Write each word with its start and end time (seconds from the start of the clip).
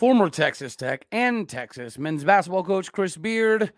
former 0.00 0.30
Texas 0.30 0.76
Tech 0.76 1.04
and 1.12 1.46
Texas 1.46 1.98
men's 1.98 2.24
basketball 2.24 2.64
coach 2.64 2.90
Chris 2.90 3.18
Beard 3.18 3.70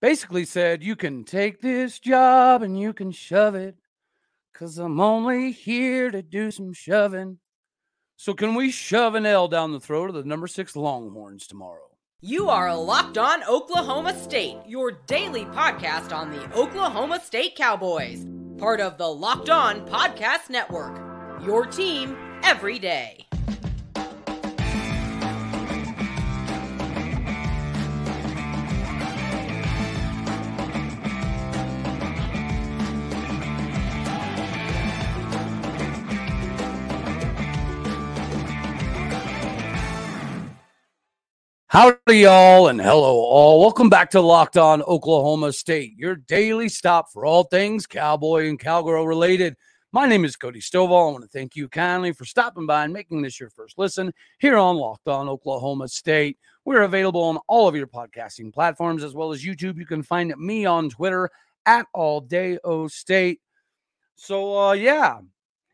basically 0.00 0.44
said, 0.44 0.84
You 0.84 0.94
can 0.94 1.24
take 1.24 1.60
this 1.60 1.98
job 1.98 2.62
and 2.62 2.78
you 2.78 2.92
can 2.92 3.10
shove 3.10 3.56
it 3.56 3.74
because 4.52 4.78
I'm 4.78 5.00
only 5.00 5.50
here 5.50 6.12
to 6.12 6.22
do 6.22 6.52
some 6.52 6.72
shoving. 6.72 7.38
So, 8.14 8.34
can 8.34 8.54
we 8.54 8.70
shove 8.70 9.16
an 9.16 9.26
L 9.26 9.48
down 9.48 9.72
the 9.72 9.80
throat 9.80 10.10
of 10.10 10.14
the 10.14 10.22
number 10.22 10.46
six 10.46 10.76
Longhorns 10.76 11.48
tomorrow? 11.48 11.90
You 12.20 12.50
are 12.50 12.72
Locked 12.76 13.18
On 13.18 13.42
Oklahoma 13.42 14.16
State, 14.16 14.58
your 14.68 14.92
daily 15.08 15.44
podcast 15.46 16.16
on 16.16 16.30
the 16.30 16.56
Oklahoma 16.56 17.20
State 17.20 17.56
Cowboys, 17.56 18.24
part 18.58 18.80
of 18.80 18.96
the 18.96 19.08
Locked 19.08 19.50
On 19.50 19.84
Podcast 19.88 20.50
Network. 20.50 21.00
Your 21.44 21.66
team 21.66 22.16
every 22.44 22.78
day. 22.78 23.26
Howdy, 41.74 42.18
y'all, 42.18 42.68
and 42.68 42.80
hello, 42.80 43.16
all. 43.16 43.60
Welcome 43.60 43.88
back 43.88 44.08
to 44.10 44.20
Locked 44.20 44.56
On 44.56 44.80
Oklahoma 44.84 45.52
State, 45.52 45.94
your 45.96 46.14
daily 46.14 46.68
stop 46.68 47.10
for 47.12 47.26
all 47.26 47.42
things 47.42 47.84
cowboy 47.84 48.48
and 48.48 48.60
cowgirl 48.60 49.08
related. 49.08 49.56
My 49.90 50.06
name 50.06 50.24
is 50.24 50.36
Cody 50.36 50.60
Stovall. 50.60 51.08
I 51.08 51.10
want 51.10 51.24
to 51.24 51.28
thank 51.36 51.56
you 51.56 51.68
kindly 51.68 52.12
for 52.12 52.24
stopping 52.26 52.64
by 52.64 52.84
and 52.84 52.92
making 52.92 53.22
this 53.22 53.40
your 53.40 53.50
first 53.50 53.76
listen 53.76 54.12
here 54.38 54.56
on 54.56 54.76
Locked 54.76 55.08
On 55.08 55.28
Oklahoma 55.28 55.88
State. 55.88 56.38
We're 56.64 56.82
available 56.82 57.24
on 57.24 57.38
all 57.48 57.66
of 57.66 57.74
your 57.74 57.88
podcasting 57.88 58.54
platforms 58.54 59.02
as 59.02 59.16
well 59.16 59.32
as 59.32 59.44
YouTube. 59.44 59.76
You 59.76 59.84
can 59.84 60.04
find 60.04 60.32
me 60.36 60.66
on 60.66 60.90
Twitter 60.90 61.28
at 61.66 61.86
All 61.92 62.20
Day 62.20 62.56
O 62.62 62.86
State. 62.86 63.40
So, 64.14 64.56
uh, 64.56 64.72
yeah, 64.74 65.18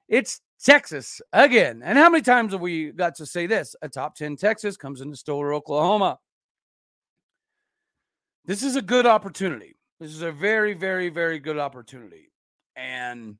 it's 0.08 0.40
Texas 0.64 1.20
again. 1.32 1.82
And 1.84 1.98
how 1.98 2.10
many 2.10 2.22
times 2.22 2.52
have 2.52 2.60
we 2.60 2.92
got 2.92 3.14
to 3.16 3.26
say 3.26 3.46
this? 3.46 3.74
A 3.82 3.88
top 3.88 4.14
10 4.14 4.36
Texas 4.36 4.76
comes 4.76 5.00
into 5.00 5.16
Stillwater, 5.16 5.54
Oklahoma. 5.54 6.18
This 8.44 8.62
is 8.62 8.76
a 8.76 8.82
good 8.82 9.06
opportunity. 9.06 9.76
This 10.00 10.10
is 10.10 10.22
a 10.22 10.32
very, 10.32 10.74
very, 10.74 11.08
very 11.08 11.38
good 11.38 11.58
opportunity. 11.58 12.32
And, 12.76 13.36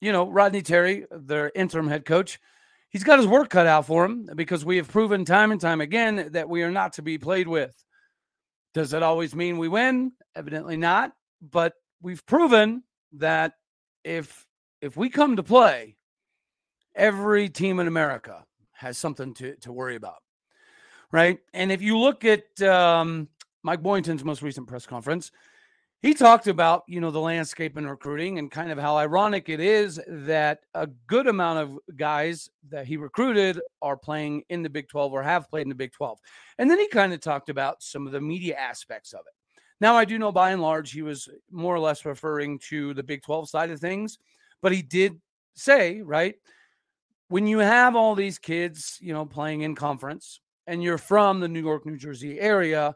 you 0.00 0.12
know, 0.12 0.28
Rodney 0.30 0.62
Terry, 0.62 1.06
their 1.10 1.50
interim 1.54 1.88
head 1.88 2.04
coach, 2.04 2.38
he's 2.88 3.04
got 3.04 3.18
his 3.18 3.26
work 3.26 3.50
cut 3.50 3.66
out 3.66 3.86
for 3.86 4.04
him 4.04 4.28
because 4.34 4.64
we 4.64 4.76
have 4.76 4.88
proven 4.88 5.24
time 5.24 5.52
and 5.52 5.60
time 5.60 5.80
again 5.80 6.28
that 6.32 6.48
we 6.48 6.62
are 6.62 6.70
not 6.70 6.92
to 6.94 7.02
be 7.02 7.18
played 7.18 7.48
with. 7.48 7.74
Does 8.74 8.90
that 8.90 9.02
always 9.02 9.34
mean 9.34 9.58
we 9.58 9.68
win? 9.68 10.12
Evidently 10.34 10.76
not. 10.76 11.12
But 11.40 11.74
we've 12.00 12.24
proven 12.26 12.82
that 13.14 13.52
if 14.02 14.46
if 14.80 14.96
we 14.96 15.08
come 15.08 15.36
to 15.36 15.42
play, 15.42 15.96
every 16.94 17.48
team 17.48 17.80
in 17.80 17.86
America 17.86 18.44
has 18.72 18.98
something 18.98 19.34
to, 19.34 19.56
to 19.56 19.72
worry 19.72 19.96
about. 19.96 20.22
Right. 21.12 21.38
And 21.52 21.70
if 21.70 21.80
you 21.80 21.98
look 21.98 22.24
at 22.24 22.60
um, 22.62 23.28
Mike 23.62 23.82
Boynton's 23.82 24.24
most 24.24 24.42
recent 24.42 24.66
press 24.66 24.84
conference, 24.84 25.30
he 26.04 26.12
talked 26.12 26.48
about, 26.48 26.82
you 26.86 27.00
know, 27.00 27.10
the 27.10 27.20
landscape 27.20 27.78
in 27.78 27.86
recruiting 27.86 28.38
and 28.38 28.50
kind 28.50 28.70
of 28.70 28.78
how 28.78 28.98
ironic 28.98 29.48
it 29.48 29.58
is 29.58 29.98
that 30.06 30.60
a 30.74 30.86
good 31.06 31.26
amount 31.26 31.60
of 31.60 31.78
guys 31.96 32.50
that 32.68 32.86
he 32.86 32.98
recruited 32.98 33.58
are 33.80 33.96
playing 33.96 34.42
in 34.50 34.62
the 34.62 34.68
Big 34.68 34.86
12 34.88 35.14
or 35.14 35.22
have 35.22 35.48
played 35.48 35.62
in 35.62 35.70
the 35.70 35.74
Big 35.74 35.92
12. 35.92 36.18
And 36.58 36.70
then 36.70 36.78
he 36.78 36.88
kind 36.88 37.14
of 37.14 37.20
talked 37.20 37.48
about 37.48 37.82
some 37.82 38.06
of 38.06 38.12
the 38.12 38.20
media 38.20 38.54
aspects 38.54 39.14
of 39.14 39.20
it. 39.20 39.32
Now, 39.80 39.96
I 39.96 40.04
do 40.04 40.18
know 40.18 40.30
by 40.30 40.50
and 40.50 40.60
large 40.60 40.92
he 40.92 41.00
was 41.00 41.26
more 41.50 41.74
or 41.74 41.80
less 41.80 42.04
referring 42.04 42.58
to 42.68 42.92
the 42.92 43.02
Big 43.02 43.22
12 43.22 43.48
side 43.48 43.70
of 43.70 43.80
things, 43.80 44.18
but 44.60 44.72
he 44.72 44.82
did 44.82 45.18
say, 45.54 46.02
right, 46.02 46.34
when 47.34 47.48
you 47.48 47.58
have 47.58 47.96
all 47.96 48.14
these 48.14 48.38
kids, 48.38 48.96
you 49.00 49.12
know, 49.12 49.26
playing 49.26 49.62
in 49.62 49.74
conference 49.74 50.38
and 50.68 50.80
you're 50.80 50.96
from 50.96 51.40
the 51.40 51.48
New 51.48 51.60
York, 51.60 51.84
New 51.84 51.96
Jersey 51.96 52.38
area, 52.38 52.94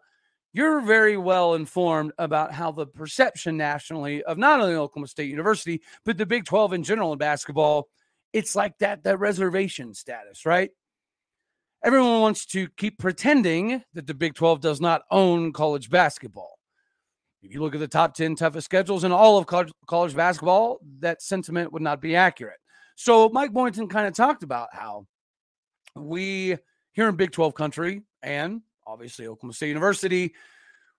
you're 0.52 0.80
very 0.80 1.16
well 1.16 1.54
informed 1.54 2.12
about 2.18 2.52
how 2.52 2.70
the 2.70 2.86
perception 2.86 3.56
nationally 3.56 4.22
of 4.22 4.38
not 4.38 4.60
only 4.60 4.76
Oklahoma 4.76 5.08
State 5.08 5.28
University, 5.28 5.82
but 6.04 6.16
the 6.18 6.24
Big 6.24 6.44
12 6.44 6.74
in 6.74 6.84
general 6.84 7.12
in 7.12 7.18
basketball, 7.18 7.88
it's 8.32 8.54
like 8.54 8.78
that 8.78 9.02
that 9.02 9.18
reservation 9.18 9.92
status, 9.92 10.46
right? 10.46 10.70
Everyone 11.82 12.20
wants 12.20 12.46
to 12.46 12.68
keep 12.76 12.96
pretending 12.96 13.82
that 13.94 14.06
the 14.06 14.14
Big 14.14 14.34
12 14.34 14.60
does 14.60 14.80
not 14.80 15.02
own 15.10 15.52
college 15.52 15.90
basketball. 15.90 16.60
If 17.42 17.52
you 17.52 17.60
look 17.60 17.74
at 17.74 17.80
the 17.80 17.88
top 17.88 18.14
10 18.14 18.36
toughest 18.36 18.66
schedules 18.66 19.02
in 19.02 19.10
all 19.10 19.36
of 19.36 19.46
college, 19.46 19.72
college 19.88 20.14
basketball, 20.14 20.78
that 21.00 21.22
sentiment 21.22 21.72
would 21.72 21.82
not 21.82 22.00
be 22.00 22.14
accurate. 22.14 22.60
So 23.00 23.28
Mike 23.28 23.52
Boynton 23.52 23.86
kind 23.86 24.08
of 24.08 24.14
talked 24.14 24.42
about 24.42 24.70
how 24.72 25.06
we 25.94 26.56
here 26.90 27.08
in 27.08 27.14
Big 27.14 27.30
12 27.30 27.54
country 27.54 28.02
and 28.24 28.60
obviously 28.84 29.28
Oklahoma 29.28 29.52
State 29.52 29.68
University, 29.68 30.34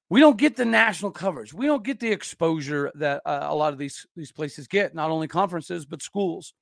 we 0.10 0.22
don't 0.22 0.38
get 0.38 0.56
the 0.56 0.64
national 0.64 1.12
coverage. 1.12 1.54
We 1.54 1.66
don't 1.66 1.84
get 1.84 2.00
the 2.00 2.10
exposure 2.10 2.90
that 2.96 3.22
uh, 3.26 3.48
a 3.50 3.54
lot 3.54 3.74
of 3.74 3.80
these 3.80 4.08
these 4.16 4.32
places 4.32 4.66
get, 4.66 4.96
not 4.96 5.12
only 5.12 5.28
conferences 5.28 5.86
but 5.86 6.02
schools. 6.02 6.54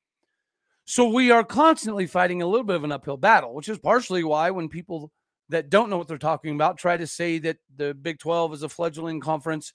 So 0.86 1.08
we 1.08 1.30
are 1.30 1.44
constantly 1.44 2.08
fighting 2.08 2.42
a 2.42 2.48
little 2.48 2.66
bit 2.66 2.76
of 2.76 2.84
an 2.84 2.92
uphill 2.92 3.18
battle, 3.18 3.54
which 3.54 3.70
is 3.70 3.78
partially 3.78 4.24
why 4.24 4.50
when 4.50 4.70
people 4.70 5.12
that 5.50 5.70
don't 5.70 5.92
know 5.92 6.00
what 6.00 6.08
they're 6.08 6.18
talking 6.18 6.56
about 6.56 6.80
try 6.80 6.98
to 6.98 7.06
say 7.06 7.38
that 7.38 7.58
the 7.76 7.94
Big 7.94 8.18
12 8.18 8.56
is 8.56 8.64
a 8.64 8.70
fledgling 8.70 9.20
conference, 9.20 9.72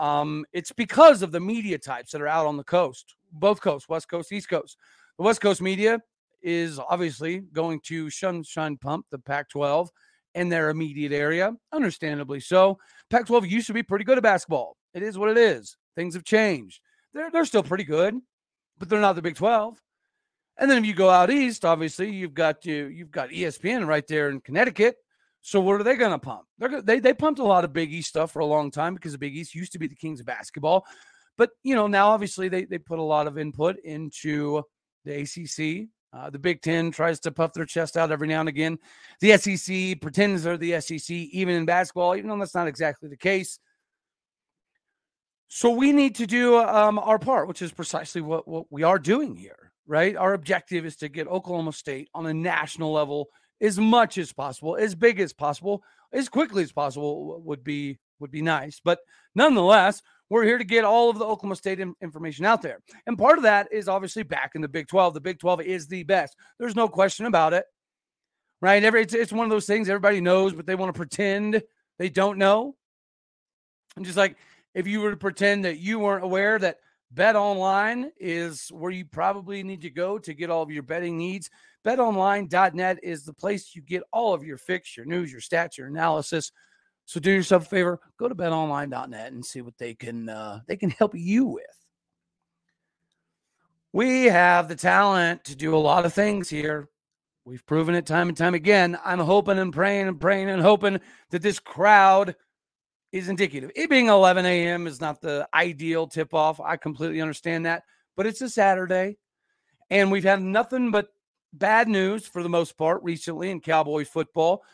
um, 0.00 0.44
it's 0.52 0.72
because 0.72 1.22
of 1.22 1.30
the 1.30 1.38
media 1.38 1.78
types 1.78 2.10
that 2.10 2.20
are 2.20 2.26
out 2.26 2.46
on 2.46 2.56
the 2.56 2.64
coast, 2.64 3.14
both 3.32 3.60
coasts, 3.60 3.88
West 3.88 4.08
Coast, 4.08 4.32
East 4.32 4.48
Coast. 4.48 4.76
The 5.18 5.24
West 5.24 5.40
Coast 5.40 5.62
media 5.62 6.00
is 6.42 6.78
obviously 6.78 7.38
going 7.38 7.80
to 7.84 8.10
shun 8.10 8.44
pump 8.80 9.06
the 9.10 9.18
Pac 9.18 9.48
12 9.50 9.90
in 10.34 10.48
their 10.48 10.70
immediate 10.70 11.12
area, 11.12 11.54
understandably 11.72 12.40
so. 12.40 12.78
Pac 13.10 13.26
12 13.26 13.46
used 13.46 13.66
to 13.66 13.72
be 13.72 13.82
pretty 13.82 14.04
good 14.04 14.18
at 14.18 14.22
basketball. 14.22 14.76
It 14.94 15.02
is 15.02 15.18
what 15.18 15.30
it 15.30 15.38
is. 15.38 15.76
Things 15.94 16.14
have 16.14 16.24
changed. 16.24 16.80
They're, 17.14 17.30
they're 17.30 17.46
still 17.46 17.62
pretty 17.62 17.84
good, 17.84 18.14
but 18.78 18.88
they're 18.88 19.00
not 19.00 19.14
the 19.14 19.22
Big 19.22 19.36
12. 19.36 19.80
And 20.58 20.70
then 20.70 20.78
if 20.78 20.86
you 20.86 20.94
go 20.94 21.10
out 21.10 21.30
east, 21.30 21.64
obviously 21.64 22.10
you've 22.10 22.34
got 22.34 22.64
you 22.64 22.86
you've 22.86 23.10
got 23.10 23.30
ESPN 23.30 23.86
right 23.86 24.06
there 24.06 24.30
in 24.30 24.40
Connecticut. 24.40 24.96
So 25.42 25.60
what 25.60 25.80
are 25.80 25.84
they 25.84 25.96
going 25.96 26.12
to 26.12 26.18
pump? 26.18 26.42
They're, 26.58 26.80
they 26.80 26.98
they 26.98 27.12
pumped 27.12 27.40
a 27.40 27.44
lot 27.44 27.64
of 27.64 27.72
Big 27.72 27.92
East 27.92 28.08
stuff 28.08 28.32
for 28.32 28.40
a 28.40 28.46
long 28.46 28.70
time 28.70 28.94
because 28.94 29.12
the 29.12 29.18
Big 29.18 29.36
East 29.36 29.54
used 29.54 29.72
to 29.72 29.78
be 29.78 29.86
the 29.86 29.94
kings 29.94 30.20
of 30.20 30.26
basketball, 30.26 30.86
but 31.36 31.50
you 31.62 31.74
know 31.74 31.86
now 31.86 32.08
obviously 32.08 32.48
they 32.48 32.64
they 32.64 32.78
put 32.78 32.98
a 32.98 33.02
lot 33.02 33.26
of 33.26 33.38
input 33.38 33.78
into 33.84 34.62
the 35.04 35.22
ACC. 35.22 35.88
Uh, 36.12 36.30
the 36.30 36.38
Big 36.38 36.62
Ten 36.62 36.90
tries 36.90 37.20
to 37.20 37.30
puff 37.30 37.52
their 37.52 37.66
chest 37.66 37.96
out 37.96 38.10
every 38.10 38.28
now 38.28 38.40
and 38.40 38.48
again. 38.48 38.78
The 39.20 39.36
SEC 39.36 40.00
pretends 40.00 40.42
they're 40.42 40.56
the 40.56 40.80
SEC, 40.80 41.10
even 41.10 41.54
in 41.54 41.66
basketball, 41.66 42.16
even 42.16 42.30
though 42.30 42.38
that's 42.38 42.54
not 42.54 42.68
exactly 42.68 43.08
the 43.08 43.16
case. 43.16 43.58
So 45.48 45.70
we 45.70 45.92
need 45.92 46.14
to 46.16 46.26
do 46.26 46.56
um, 46.58 46.98
our 46.98 47.18
part, 47.18 47.48
which 47.48 47.62
is 47.62 47.70
precisely 47.70 48.20
what, 48.20 48.48
what 48.48 48.66
we 48.70 48.82
are 48.82 48.98
doing 48.98 49.36
here, 49.36 49.72
right? 49.86 50.16
Our 50.16 50.32
objective 50.32 50.86
is 50.86 50.96
to 50.96 51.08
get 51.08 51.28
Oklahoma 51.28 51.72
State 51.72 52.08
on 52.14 52.26
a 52.26 52.34
national 52.34 52.92
level 52.92 53.28
as 53.60 53.78
much 53.78 54.18
as 54.18 54.32
possible, 54.32 54.76
as 54.76 54.94
big 54.94 55.20
as 55.20 55.32
possible, 55.32 55.82
as 56.12 56.28
quickly 56.28 56.62
as 56.62 56.72
possible 56.72 57.40
would 57.42 57.62
be 57.62 57.98
would 58.18 58.30
be 58.30 58.42
nice. 58.42 58.80
But 58.82 58.98
nonetheless, 59.34 60.02
we're 60.28 60.44
here 60.44 60.58
to 60.58 60.64
get 60.64 60.84
all 60.84 61.08
of 61.08 61.18
the 61.18 61.24
Oklahoma 61.24 61.56
State 61.56 61.80
information 62.00 62.44
out 62.44 62.62
there. 62.62 62.80
And 63.06 63.16
part 63.16 63.38
of 63.38 63.44
that 63.44 63.68
is 63.72 63.88
obviously 63.88 64.22
back 64.22 64.52
in 64.54 64.60
the 64.60 64.68
Big 64.68 64.88
12. 64.88 65.14
The 65.14 65.20
Big 65.20 65.38
12 65.38 65.62
is 65.62 65.86
the 65.86 66.02
best. 66.02 66.36
There's 66.58 66.76
no 66.76 66.88
question 66.88 67.26
about 67.26 67.52
it. 67.52 67.64
Right? 68.60 68.82
Every 68.82 69.02
it's, 69.02 69.14
it's 69.14 69.32
one 69.32 69.44
of 69.44 69.50
those 69.50 69.66
things 69.66 69.88
everybody 69.88 70.20
knows, 70.20 70.54
but 70.54 70.66
they 70.66 70.74
want 70.74 70.92
to 70.92 70.96
pretend 70.96 71.62
they 71.98 72.08
don't 72.08 72.38
know. 72.38 72.74
And 73.96 74.04
just 74.04 74.16
like 74.16 74.36
if 74.74 74.86
you 74.86 75.00
were 75.00 75.10
to 75.10 75.16
pretend 75.16 75.64
that 75.64 75.78
you 75.78 75.98
weren't 75.98 76.24
aware 76.24 76.58
that 76.58 76.78
Bet 77.12 77.36
Online 77.36 78.10
is 78.18 78.68
where 78.70 78.90
you 78.90 79.04
probably 79.04 79.62
need 79.62 79.82
to 79.82 79.90
go 79.90 80.18
to 80.18 80.34
get 80.34 80.50
all 80.50 80.62
of 80.62 80.70
your 80.70 80.82
betting 80.82 81.16
needs. 81.16 81.50
BetOnline.net 81.86 82.98
is 83.02 83.24
the 83.24 83.32
place 83.32 83.76
you 83.76 83.82
get 83.82 84.02
all 84.12 84.34
of 84.34 84.42
your 84.42 84.58
fix, 84.58 84.96
your 84.96 85.06
news, 85.06 85.30
your 85.30 85.40
stats, 85.40 85.78
your 85.78 85.86
analysis 85.86 86.50
so 87.06 87.20
do 87.20 87.30
yourself 87.30 87.62
a 87.66 87.68
favor, 87.68 88.00
go 88.18 88.28
to 88.28 88.34
betonline.net 88.34 89.32
and 89.32 89.44
see 89.44 89.60
what 89.60 89.78
they 89.78 89.94
can 89.94 90.28
uh, 90.28 90.60
they 90.66 90.76
can 90.76 90.90
help 90.90 91.14
you 91.14 91.46
with. 91.46 91.64
We 93.92 94.24
have 94.24 94.68
the 94.68 94.74
talent 94.74 95.44
to 95.44 95.56
do 95.56 95.74
a 95.74 95.78
lot 95.78 96.04
of 96.04 96.12
things 96.12 96.50
here. 96.50 96.88
We've 97.44 97.64
proven 97.64 97.94
it 97.94 98.06
time 98.06 98.28
and 98.28 98.36
time 98.36 98.54
again. 98.54 98.98
I'm 99.04 99.20
hoping 99.20 99.58
and 99.58 99.72
praying 99.72 100.08
and 100.08 100.20
praying 100.20 100.50
and 100.50 100.60
hoping 100.60 101.00
that 101.30 101.42
this 101.42 101.60
crowd 101.60 102.34
is 103.12 103.28
indicative. 103.28 103.70
It 103.76 103.88
being 103.88 104.08
11 104.08 104.44
a.m. 104.44 104.88
is 104.88 105.00
not 105.00 105.20
the 105.20 105.48
ideal 105.54 106.08
tip 106.08 106.34
off. 106.34 106.60
I 106.60 106.76
completely 106.76 107.20
understand 107.20 107.64
that, 107.66 107.84
but 108.16 108.26
it's 108.26 108.42
a 108.42 108.50
Saturday, 108.50 109.16
and 109.90 110.10
we've 110.10 110.24
had 110.24 110.42
nothing 110.42 110.90
but 110.90 111.08
bad 111.52 111.88
news 111.88 112.26
for 112.26 112.42
the 112.42 112.48
most 112.48 112.76
part 112.76 113.02
recently 113.04 113.50
in 113.50 113.60
Cowboy 113.60 114.04
football. 114.04 114.64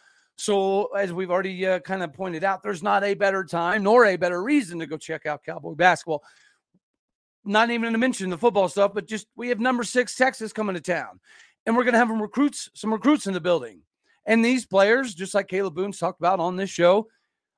So, 0.42 0.86
as 0.86 1.12
we've 1.12 1.30
already 1.30 1.64
uh, 1.64 1.78
kind 1.78 2.02
of 2.02 2.12
pointed 2.12 2.42
out, 2.42 2.64
there's 2.64 2.82
not 2.82 3.04
a 3.04 3.14
better 3.14 3.44
time 3.44 3.84
nor 3.84 4.06
a 4.06 4.16
better 4.16 4.42
reason 4.42 4.80
to 4.80 4.88
go 4.88 4.96
check 4.96 5.24
out 5.24 5.44
Cowboy 5.44 5.76
basketball. 5.76 6.24
Not 7.44 7.70
even 7.70 7.92
to 7.92 7.98
mention 7.98 8.28
the 8.28 8.36
football 8.36 8.68
stuff, 8.68 8.90
but 8.92 9.06
just 9.06 9.28
we 9.36 9.50
have 9.50 9.60
number 9.60 9.84
six 9.84 10.16
Texas 10.16 10.52
coming 10.52 10.74
to 10.74 10.80
town, 10.80 11.20
and 11.64 11.76
we're 11.76 11.84
going 11.84 11.92
to 11.92 12.00
have 12.00 12.08
some 12.08 12.20
recruits, 12.20 12.68
some 12.74 12.92
recruits 12.92 13.28
in 13.28 13.34
the 13.34 13.40
building. 13.40 13.82
And 14.26 14.44
these 14.44 14.66
players, 14.66 15.14
just 15.14 15.32
like 15.32 15.46
Kalib 15.46 15.74
Boone's 15.74 16.00
talked 16.00 16.20
about 16.20 16.40
on 16.40 16.56
this 16.56 16.70
show, 16.70 17.06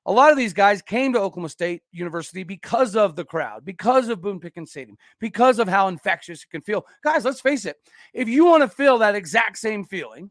a 0.05 0.11
lot 0.11 0.29
of 0.29 0.37
these 0.37 0.53
guys 0.53 0.83
came 0.83 1.11
to 1.13 1.19
Oklahoma 1.19 1.49
State 1.49 1.81
University 1.91 2.43
because 2.43 2.95
of 2.95 3.15
the 3.15 3.25
crowd, 3.25 3.65
because 3.65 4.09
of 4.09 4.21
Boone 4.21 4.39
Pickens 4.39 4.69
Stadium, 4.69 4.97
because 5.19 5.57
of 5.57 5.67
how 5.67 5.87
infectious 5.87 6.43
it 6.43 6.51
can 6.51 6.61
feel. 6.61 6.85
Guys, 7.03 7.25
let's 7.25 7.41
face 7.41 7.65
it. 7.65 7.77
If 8.13 8.29
you 8.29 8.45
want 8.45 8.61
to 8.61 8.69
feel 8.69 8.99
that 8.99 9.15
exact 9.15 9.57
same 9.57 9.85
feeling, 9.85 10.29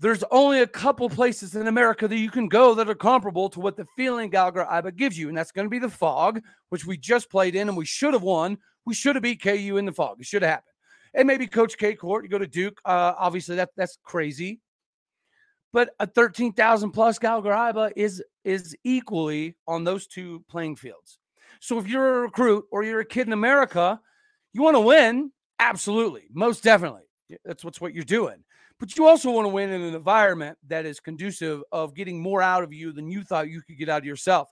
there's 0.00 0.22
only 0.30 0.60
a 0.60 0.66
couple 0.66 1.08
places 1.08 1.56
in 1.56 1.66
America 1.66 2.06
that 2.06 2.18
you 2.18 2.30
can 2.30 2.48
go 2.48 2.74
that 2.74 2.88
are 2.88 2.94
comparable 2.94 3.48
to 3.50 3.60
what 3.60 3.76
the 3.76 3.86
feeling 3.96 4.30
Gallagher 4.30 4.66
Iba 4.70 4.94
gives 4.94 5.18
you. 5.18 5.28
And 5.28 5.36
that's 5.36 5.50
going 5.50 5.66
to 5.66 5.70
be 5.70 5.80
the 5.80 5.88
Phog, 5.88 6.40
which 6.68 6.86
we 6.86 6.96
just 6.96 7.30
played 7.30 7.56
in 7.56 7.68
and 7.68 7.76
we 7.76 7.84
should 7.84 8.14
have 8.14 8.22
won. 8.22 8.58
We 8.86 8.94
should 8.94 9.16
have 9.16 9.22
beat 9.22 9.42
KU 9.42 9.76
in 9.76 9.86
the 9.86 9.92
Phog. 9.92 10.20
It 10.20 10.26
should 10.26 10.42
have 10.42 10.50
happened. 10.50 10.74
And 11.14 11.26
maybe 11.26 11.46
Coach 11.46 11.76
K 11.78 11.94
Court, 11.94 12.24
you 12.24 12.30
go 12.30 12.38
to 12.38 12.46
Duke. 12.46 12.80
Uh, 12.84 13.14
obviously, 13.18 13.56
that 13.56 13.70
that's 13.76 13.98
crazy. 14.04 14.60
But 15.72 15.90
a 15.98 16.06
13,000 16.06 16.92
plus 16.92 17.18
Gallagher 17.18 17.50
Iba 17.50 17.92
is 17.96 18.22
is 18.44 18.76
equally 18.84 19.56
on 19.66 19.84
those 19.84 20.06
two 20.06 20.44
playing 20.48 20.76
fields. 20.76 21.18
So 21.60 21.78
if 21.78 21.88
you're 21.88 22.18
a 22.18 22.22
recruit 22.22 22.66
or 22.70 22.84
you're 22.84 23.00
a 23.00 23.04
kid 23.04 23.26
in 23.26 23.32
America, 23.32 24.00
you 24.52 24.62
want 24.62 24.76
to 24.76 24.80
win, 24.80 25.32
absolutely, 25.58 26.28
most 26.32 26.62
definitely. 26.62 27.02
That's 27.44 27.64
what's 27.64 27.80
what 27.80 27.94
you're 27.94 28.04
doing. 28.04 28.44
But 28.78 28.96
you 28.96 29.06
also 29.06 29.30
want 29.30 29.44
to 29.46 29.50
win 29.50 29.70
in 29.70 29.82
an 29.82 29.94
environment 29.94 30.56
that 30.68 30.86
is 30.86 31.00
conducive 31.00 31.62
of 31.72 31.94
getting 31.94 32.20
more 32.20 32.40
out 32.42 32.62
of 32.62 32.72
you 32.72 32.92
than 32.92 33.10
you 33.10 33.24
thought 33.24 33.48
you 33.48 33.60
could 33.62 33.78
get 33.78 33.88
out 33.88 34.02
of 34.02 34.04
yourself. 34.04 34.48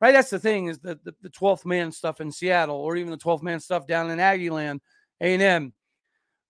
Right? 0.00 0.12
That's 0.12 0.30
the 0.30 0.38
thing 0.38 0.66
is 0.66 0.78
that 0.80 1.04
the, 1.04 1.14
the 1.22 1.30
12th 1.30 1.64
man 1.64 1.92
stuff 1.92 2.20
in 2.20 2.30
Seattle 2.30 2.76
or 2.76 2.96
even 2.96 3.10
the 3.10 3.18
12th 3.18 3.42
man 3.42 3.60
stuff 3.60 3.86
down 3.86 4.10
in 4.10 4.18
Aggieland, 4.18 4.80
A&M. 5.20 5.72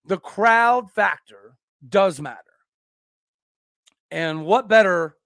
The 0.04 0.18
crowd 0.18 0.90
factor 0.90 1.56
does 1.88 2.20
matter. 2.20 2.40
And 4.10 4.44
what 4.44 4.68
better 4.68 5.16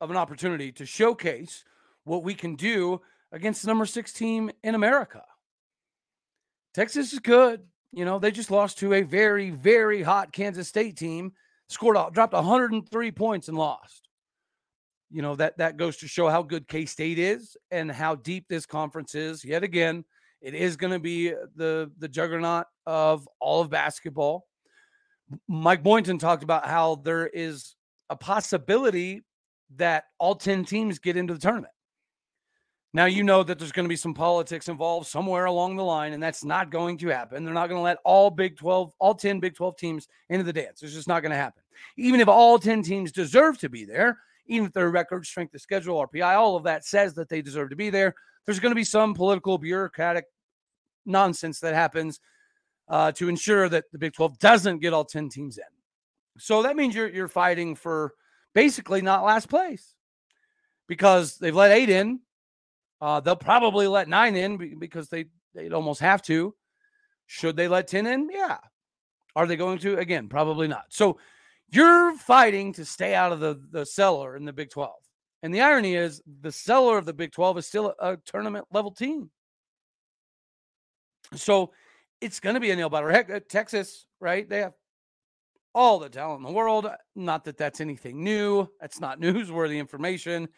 of 0.00 0.10
an 0.10 0.16
opportunity 0.16 0.70
to 0.72 0.86
showcase 0.86 1.64
what 2.04 2.22
we 2.22 2.34
can 2.34 2.54
do 2.54 3.00
against 3.32 3.62
the 3.62 3.68
number 3.68 3.86
six 3.86 4.12
team 4.12 4.50
in 4.62 4.74
America? 4.74 5.22
Texas 6.74 7.12
is 7.12 7.18
good. 7.18 7.62
You 7.92 8.04
know, 8.04 8.18
they 8.18 8.30
just 8.30 8.50
lost 8.50 8.78
to 8.78 8.94
a 8.94 9.02
very, 9.02 9.50
very 9.50 10.02
hot 10.02 10.32
Kansas 10.32 10.68
State 10.68 10.96
team, 10.96 11.32
scored, 11.68 11.96
dropped 12.12 12.32
103 12.32 13.10
points 13.12 13.48
and 13.48 13.56
lost. 13.56 14.08
You 15.10 15.22
know, 15.22 15.36
that 15.36 15.56
that 15.58 15.78
goes 15.78 15.96
to 15.98 16.08
show 16.08 16.28
how 16.28 16.42
good 16.42 16.68
K 16.68 16.84
State 16.84 17.18
is 17.18 17.56
and 17.70 17.90
how 17.90 18.14
deep 18.14 18.46
this 18.48 18.66
conference 18.66 19.14
is. 19.14 19.44
Yet 19.44 19.62
again, 19.62 20.04
it 20.42 20.54
is 20.54 20.76
going 20.76 20.92
to 20.92 20.98
be 20.98 21.32
the 21.56 21.90
the 21.98 22.08
juggernaut 22.08 22.66
of 22.86 23.26
all 23.40 23.62
of 23.62 23.70
basketball. 23.70 24.46
Mike 25.46 25.82
Boynton 25.82 26.18
talked 26.18 26.42
about 26.42 26.66
how 26.66 26.96
there 26.96 27.26
is 27.26 27.74
a 28.10 28.16
possibility 28.16 29.22
that 29.76 30.04
all 30.18 30.34
10 30.34 30.64
teams 30.64 30.98
get 30.98 31.16
into 31.16 31.34
the 31.34 31.40
tournament. 31.40 31.72
Now, 32.98 33.04
you 33.04 33.22
know 33.22 33.44
that 33.44 33.60
there's 33.60 33.70
going 33.70 33.84
to 33.84 33.88
be 33.88 33.94
some 33.94 34.12
politics 34.12 34.68
involved 34.68 35.06
somewhere 35.06 35.44
along 35.44 35.76
the 35.76 35.84
line, 35.84 36.14
and 36.14 36.20
that's 36.20 36.42
not 36.42 36.68
going 36.68 36.98
to 36.98 37.06
happen. 37.06 37.44
They're 37.44 37.54
not 37.54 37.68
going 37.68 37.78
to 37.78 37.82
let 37.84 37.98
all 38.02 38.28
Big 38.28 38.56
12, 38.56 38.92
all 38.98 39.14
10 39.14 39.38
Big 39.38 39.54
12 39.54 39.76
teams 39.76 40.08
into 40.30 40.42
the 40.42 40.52
dance. 40.52 40.82
It's 40.82 40.94
just 40.94 41.06
not 41.06 41.22
going 41.22 41.30
to 41.30 41.36
happen. 41.36 41.62
Even 41.96 42.18
if 42.18 42.26
all 42.26 42.58
10 42.58 42.82
teams 42.82 43.12
deserve 43.12 43.56
to 43.58 43.68
be 43.68 43.84
there, 43.84 44.18
even 44.46 44.66
if 44.66 44.72
their 44.72 44.90
record, 44.90 45.24
strength 45.24 45.54
of 45.54 45.60
schedule, 45.60 46.04
RPI, 46.04 46.34
all 46.34 46.56
of 46.56 46.64
that 46.64 46.84
says 46.84 47.14
that 47.14 47.28
they 47.28 47.40
deserve 47.40 47.70
to 47.70 47.76
be 47.76 47.88
there, 47.88 48.16
there's 48.46 48.58
going 48.58 48.72
to 48.72 48.74
be 48.74 48.82
some 48.82 49.14
political, 49.14 49.58
bureaucratic 49.58 50.24
nonsense 51.06 51.60
that 51.60 51.74
happens 51.74 52.18
uh, 52.88 53.12
to 53.12 53.28
ensure 53.28 53.68
that 53.68 53.84
the 53.92 53.98
Big 53.98 54.12
12 54.12 54.40
doesn't 54.40 54.80
get 54.80 54.92
all 54.92 55.04
10 55.04 55.28
teams 55.28 55.56
in. 55.56 55.62
So 56.36 56.64
that 56.64 56.74
means 56.74 56.96
you're 56.96 57.10
you're 57.10 57.28
fighting 57.28 57.76
for 57.76 58.14
basically 58.56 59.02
not 59.02 59.22
last 59.22 59.48
place 59.48 59.94
because 60.88 61.38
they've 61.38 61.54
let 61.54 61.70
eight 61.70 61.90
in. 61.90 62.22
Uh, 63.00 63.20
they'll 63.20 63.36
probably 63.36 63.86
let 63.86 64.08
nine 64.08 64.36
in 64.36 64.78
because 64.78 65.08
they 65.08 65.26
they'd 65.54 65.72
almost 65.72 66.00
have 66.00 66.22
to. 66.22 66.54
Should 67.26 67.56
they 67.56 67.68
let 67.68 67.88
ten 67.88 68.06
in? 68.06 68.28
Yeah. 68.30 68.58
Are 69.36 69.46
they 69.46 69.56
going 69.56 69.78
to? 69.80 69.98
Again, 69.98 70.28
probably 70.28 70.66
not. 70.66 70.84
So 70.88 71.18
you're 71.70 72.16
fighting 72.16 72.72
to 72.74 72.84
stay 72.84 73.14
out 73.14 73.32
of 73.32 73.40
the 73.40 73.60
the 73.70 73.86
cellar 73.86 74.36
in 74.36 74.44
the 74.44 74.52
Big 74.52 74.70
Twelve. 74.70 74.96
And 75.42 75.54
the 75.54 75.60
irony 75.60 75.94
is, 75.94 76.20
the 76.40 76.50
cellar 76.50 76.98
of 76.98 77.06
the 77.06 77.12
Big 77.12 77.30
Twelve 77.32 77.56
is 77.58 77.66
still 77.66 77.94
a, 78.00 78.12
a 78.12 78.16
tournament 78.16 78.66
level 78.72 78.90
team. 78.90 79.30
So 81.34 81.72
it's 82.20 82.40
going 82.40 82.54
to 82.54 82.60
be 82.60 82.70
a 82.70 82.76
nail 82.76 82.88
biter. 82.88 83.10
Heck, 83.10 83.30
uh, 83.30 83.40
Texas, 83.48 84.06
right? 84.20 84.48
They 84.48 84.60
have 84.60 84.72
all 85.74 85.98
the 85.98 86.08
talent 86.08 86.40
in 86.40 86.46
the 86.46 86.52
world. 86.52 86.88
Not 87.14 87.44
that 87.44 87.56
that's 87.56 87.80
anything 87.80 88.24
new. 88.24 88.68
That's 88.80 89.00
not 89.00 89.20
newsworthy 89.20 89.78
information. 89.78 90.48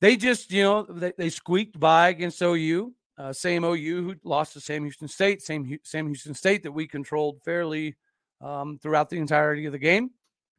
They 0.00 0.16
just, 0.16 0.50
you 0.50 0.62
know, 0.62 0.82
they, 0.82 1.12
they 1.16 1.30
squeaked 1.30 1.78
by 1.78 2.08
against 2.08 2.40
OU. 2.40 2.94
Uh, 3.18 3.32
same 3.34 3.64
OU 3.64 4.02
who 4.02 4.14
lost 4.24 4.54
to 4.54 4.60
Sam 4.60 4.82
Houston 4.82 5.08
State, 5.08 5.42
same 5.42 5.78
Sam 5.84 6.06
Houston 6.06 6.32
State 6.32 6.62
that 6.62 6.72
we 6.72 6.86
controlled 6.86 7.40
fairly 7.44 7.96
um, 8.40 8.78
throughout 8.78 9.10
the 9.10 9.18
entirety 9.18 9.66
of 9.66 9.72
the 9.72 9.78
game, 9.78 10.10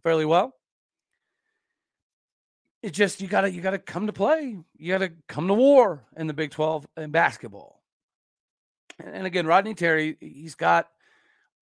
fairly 0.03 0.25
well. 0.25 0.53
It 2.83 2.91
just 2.91 3.19
you 3.19 3.27
gotta 3.27 3.51
you 3.51 3.61
gotta 3.61 3.79
come 3.79 4.05
to 4.07 4.13
play. 4.13 4.57
You 4.77 4.91
gotta 4.93 5.11
come 5.27 5.47
to 5.47 5.55
war 5.55 6.03
in 6.15 6.27
the 6.27 6.33
Big 6.33 6.51
Twelve 6.51 6.85
in 6.95 7.09
basketball. 7.09 7.81
And, 8.99 9.15
and 9.15 9.25
again, 9.25 9.47
Rodney 9.47 9.73
Terry, 9.73 10.17
he's 10.19 10.55
got 10.55 10.87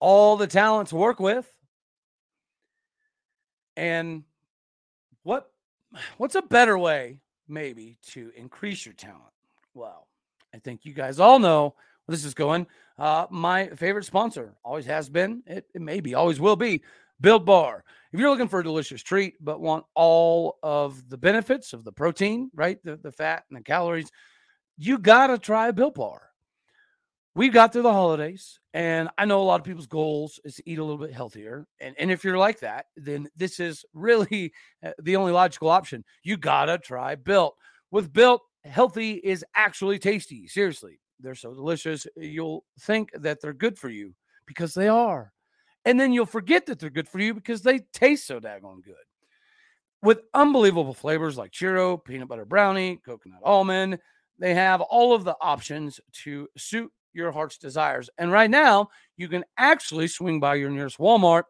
all 0.01 0.35
the 0.35 0.47
talent 0.47 0.89
to 0.89 0.97
work 0.97 1.21
with. 1.21 1.49
And 3.77 4.23
what 5.23 5.49
what's 6.17 6.35
a 6.35 6.41
better 6.41 6.77
way 6.77 7.21
maybe 7.49 7.97
to 8.07 8.31
increase 8.35 8.85
your 8.85 8.93
talent? 8.93 9.33
Well, 9.73 10.07
I 10.53 10.59
think 10.59 10.85
you 10.85 10.93
guys 10.93 11.19
all 11.19 11.39
know 11.39 11.75
where 12.05 12.15
this 12.15 12.25
is 12.25 12.33
going. 12.33 12.67
Uh, 12.97 13.27
my 13.29 13.67
favorite 13.69 14.05
sponsor 14.05 14.55
always 14.63 14.85
has 14.85 15.09
been, 15.09 15.43
it, 15.45 15.65
it 15.73 15.81
maybe 15.81 16.15
always 16.15 16.39
will 16.39 16.55
be 16.55 16.83
Built 17.21 17.45
Bar. 17.45 17.83
If 18.11 18.19
you're 18.19 18.29
looking 18.29 18.47
for 18.47 18.59
a 18.59 18.63
delicious 18.63 19.03
treat 19.03 19.35
but 19.43 19.61
want 19.61 19.85
all 19.93 20.57
of 20.63 21.07
the 21.09 21.17
benefits 21.17 21.73
of 21.73 21.83
the 21.83 21.91
protein, 21.91 22.49
right, 22.53 22.77
the, 22.83 22.97
the 22.97 23.11
fat 23.11 23.43
and 23.49 23.57
the 23.59 23.63
calories, 23.63 24.11
you 24.77 24.97
got 24.97 25.27
to 25.27 25.37
try 25.37 25.71
Built 25.71 25.95
Bar 25.95 26.28
we 27.35 27.49
got 27.49 27.71
through 27.71 27.83
the 27.83 27.91
holidays 27.91 28.59
and 28.73 29.09
i 29.17 29.25
know 29.25 29.41
a 29.41 29.43
lot 29.43 29.59
of 29.59 29.65
people's 29.65 29.87
goals 29.87 30.39
is 30.43 30.55
to 30.55 30.69
eat 30.69 30.79
a 30.79 30.83
little 30.83 30.97
bit 30.97 31.13
healthier 31.13 31.67
and, 31.79 31.95
and 31.97 32.11
if 32.11 32.23
you're 32.23 32.37
like 32.37 32.59
that 32.59 32.85
then 32.97 33.27
this 33.35 33.59
is 33.59 33.85
really 33.93 34.51
uh, 34.85 34.91
the 35.01 35.15
only 35.15 35.31
logical 35.31 35.69
option. 35.69 36.03
You 36.23 36.37
gotta 36.37 36.77
try 36.77 37.15
built 37.15 37.55
with 37.91 38.13
built 38.13 38.41
healthy 38.63 39.13
is 39.13 39.45
actually 39.55 39.99
tasty 39.99 40.47
seriously. 40.47 40.99
They're 41.19 41.35
so 41.35 41.53
delicious 41.53 42.07
you'll 42.15 42.65
think 42.81 43.11
that 43.13 43.41
they're 43.41 43.53
good 43.53 43.77
for 43.77 43.89
you 43.89 44.13
because 44.45 44.73
they 44.73 44.87
are 44.87 45.31
and 45.85 45.99
then 45.99 46.13
you'll 46.13 46.25
forget 46.25 46.65
that 46.65 46.79
they're 46.79 46.89
good 46.89 47.07
for 47.07 47.19
you 47.19 47.33
because 47.33 47.61
they 47.61 47.79
taste 47.93 48.27
so 48.27 48.39
daggone 48.39 48.83
good. 48.83 48.95
With 50.01 50.21
unbelievable 50.33 50.93
flavors 50.93 51.37
like 51.37 51.51
churro 51.51 52.03
peanut 52.03 52.27
butter 52.27 52.45
brownie 52.45 52.97
coconut 53.05 53.41
almond 53.43 53.99
they 54.37 54.53
have 54.53 54.79
all 54.81 55.13
of 55.13 55.25
the 55.25 55.35
options 55.41 55.99
to 56.23 56.47
suit 56.57 56.91
your 57.13 57.31
heart's 57.31 57.57
desires. 57.57 58.09
And 58.17 58.31
right 58.31 58.49
now, 58.49 58.89
you 59.17 59.27
can 59.27 59.43
actually 59.57 60.07
swing 60.07 60.39
by 60.39 60.55
your 60.55 60.69
nearest 60.69 60.97
Walmart, 60.97 61.43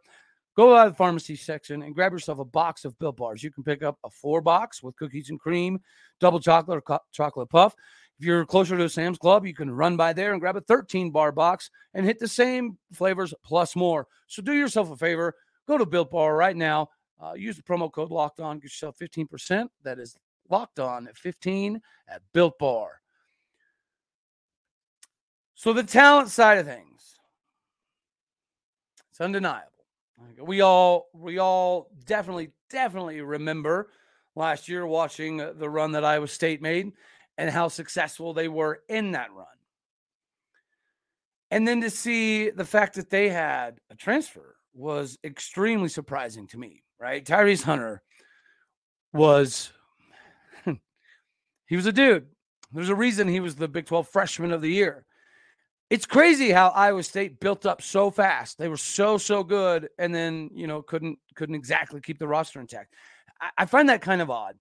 go 0.55 0.73
by 0.73 0.89
the 0.89 0.95
pharmacy 0.95 1.35
section, 1.35 1.83
and 1.83 1.95
grab 1.95 2.11
yourself 2.11 2.39
a 2.39 2.45
box 2.45 2.85
of 2.85 2.97
Built 2.99 3.17
Bars. 3.17 3.43
You 3.43 3.51
can 3.51 3.63
pick 3.63 3.83
up 3.83 3.97
a 4.03 4.09
four 4.09 4.41
box 4.41 4.81
with 4.83 4.95
cookies 4.95 5.29
and 5.29 5.39
cream, 5.39 5.79
double 6.19 6.39
chocolate 6.39 6.77
or 6.77 6.81
co- 6.81 6.99
chocolate 7.11 7.49
puff. 7.49 7.75
If 8.19 8.25
you're 8.25 8.45
closer 8.45 8.77
to 8.77 8.83
a 8.83 8.89
Sam's 8.89 9.17
Club, 9.17 9.45
you 9.45 9.53
can 9.53 9.71
run 9.71 9.95
by 9.95 10.11
there 10.11 10.33
and 10.33 10.41
grab 10.41 10.57
a 10.57 10.61
13 10.61 11.11
bar 11.11 11.31
box 11.31 11.69
and 11.93 12.05
hit 12.05 12.19
the 12.19 12.27
same 12.27 12.77
flavors 12.93 13.33
plus 13.43 13.75
more. 13.75 14.07
So 14.27 14.41
do 14.41 14.53
yourself 14.53 14.91
a 14.91 14.97
favor, 14.97 15.35
go 15.67 15.77
to 15.77 15.85
Built 15.85 16.11
Bar 16.11 16.35
right 16.35 16.55
now. 16.55 16.89
Uh, 17.21 17.33
use 17.33 17.57
the 17.57 17.63
promo 17.63 17.91
code 17.91 18.11
Locked 18.11 18.39
On, 18.39 18.57
get 18.57 18.65
yourself 18.65 18.97
15%. 18.97 19.67
That 19.83 19.99
is 19.99 20.15
Locked 20.49 20.79
On 20.79 21.07
at 21.07 21.17
15 21.17 21.81
at 22.07 22.21
Built 22.33 22.57
Bar. 22.59 23.01
So 25.59 25.73
the 25.73 25.83
talent 25.83 26.29
side 26.29 26.57
of 26.57 26.65
things, 26.65 27.17
it's 29.11 29.19
undeniable. 29.19 29.67
We 30.39 30.61
all 30.61 31.09
we 31.13 31.37
all 31.39 31.91
definitely 32.05 32.51
definitely 32.69 33.19
remember 33.19 33.89
last 34.37 34.69
year 34.69 34.87
watching 34.87 35.41
uh, 35.41 35.51
the 35.53 35.69
run 35.69 35.91
that 35.91 36.05
Iowa 36.05 36.29
State 36.29 36.61
made 36.61 36.93
and 37.37 37.49
how 37.49 37.67
successful 37.67 38.33
they 38.33 38.47
were 38.47 38.83
in 38.87 39.11
that 39.11 39.33
run. 39.33 39.47
And 41.51 41.67
then 41.67 41.81
to 41.81 41.89
see 41.89 42.51
the 42.51 42.63
fact 42.63 42.95
that 42.95 43.09
they 43.09 43.27
had 43.27 43.79
a 43.89 43.95
transfer 43.95 44.55
was 44.73 45.17
extremely 45.25 45.89
surprising 45.89 46.47
to 46.47 46.57
me, 46.57 46.83
right? 47.01 47.25
Tyrese 47.25 47.63
Hunter 47.63 48.01
was 49.11 49.73
he 51.65 51.75
was 51.75 51.85
a 51.85 51.91
dude. 51.91 52.27
There's 52.71 52.87
a 52.87 52.95
reason 52.95 53.27
he 53.27 53.41
was 53.41 53.55
the 53.55 53.67
Big 53.67 53.87
12 53.87 54.07
freshman 54.07 54.53
of 54.53 54.61
the 54.61 54.71
year. 54.71 55.05
It's 55.89 56.05
crazy 56.05 56.51
how 56.51 56.69
Iowa 56.69 57.01
State 57.01 57.39
built 57.39 57.65
up 57.65 57.81
so 57.81 58.12
fast. 58.12 58.60
They 58.60 58.67
were 58.67 58.77
so 58.77 59.17
so 59.17 59.43
good, 59.43 59.89
and 59.98 60.13
then 60.13 60.51
you 60.53 60.67
know 60.67 60.81
couldn't 60.81 61.17
couldn't 61.36 61.55
exactly 61.55 62.00
keep 62.00 62.19
the 62.19 62.27
roster 62.27 62.60
intact. 62.60 62.93
I, 63.41 63.50
I 63.60 63.65
find 63.65 63.89
that 63.89 64.01
kind 64.01 64.22
of 64.22 64.29
odd, 64.29 64.55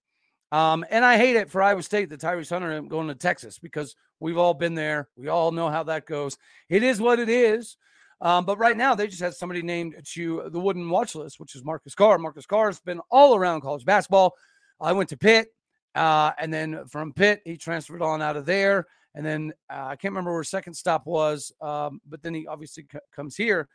um, 0.51 0.83
and 0.89 1.05
I 1.05 1.17
hate 1.17 1.35
it 1.35 1.51
for 1.51 1.61
Iowa 1.61 1.83
State 1.83 2.09
that 2.09 2.21
Tyrese 2.21 2.49
Hunter 2.49 2.81
going 2.81 3.07
to 3.09 3.15
Texas 3.15 3.59
because 3.59 3.95
we've 4.19 4.37
all 4.37 4.55
been 4.55 4.73
there. 4.73 5.07
We 5.15 5.27
all 5.27 5.51
know 5.51 5.69
how 5.69 5.83
that 5.83 6.07
goes. 6.07 6.37
It 6.67 6.81
is 6.81 6.99
what 6.99 7.19
it 7.19 7.29
is. 7.29 7.77
Um, 8.21 8.43
but 8.43 8.57
right 8.57 8.75
now, 8.75 8.95
they 8.95 9.07
just 9.07 9.21
had 9.21 9.33
somebody 9.33 9.61
named 9.61 9.95
to 10.13 10.49
the 10.51 10.59
Wooden 10.59 10.89
Watch 10.89 11.15
List, 11.15 11.39
which 11.39 11.55
is 11.55 11.63
Marcus 11.63 11.95
Carr. 11.95 12.17
Marcus 12.17 12.45
Carr 12.45 12.67
has 12.67 12.79
been 12.79 12.99
all 13.09 13.35
around 13.35 13.61
college 13.61 13.85
basketball. 13.85 14.33
I 14.81 14.91
went 14.91 15.09
to 15.09 15.17
Pitt, 15.17 15.53
uh, 15.95 16.31
and 16.37 16.53
then 16.53 16.85
from 16.87 17.13
Pitt, 17.13 17.41
he 17.45 17.55
transferred 17.55 18.01
on 18.01 18.21
out 18.21 18.35
of 18.35 18.45
there. 18.45 18.87
And 19.15 19.25
then 19.25 19.53
uh, 19.71 19.87
I 19.87 19.95
can't 19.95 20.11
remember 20.11 20.33
where 20.33 20.43
second 20.43 20.73
stop 20.73 21.05
was, 21.05 21.51
um, 21.61 21.99
but 22.07 22.21
then 22.21 22.33
he 22.33 22.47
obviously 22.47 22.85
c- 22.91 22.99
comes 23.15 23.35
here. 23.35 23.67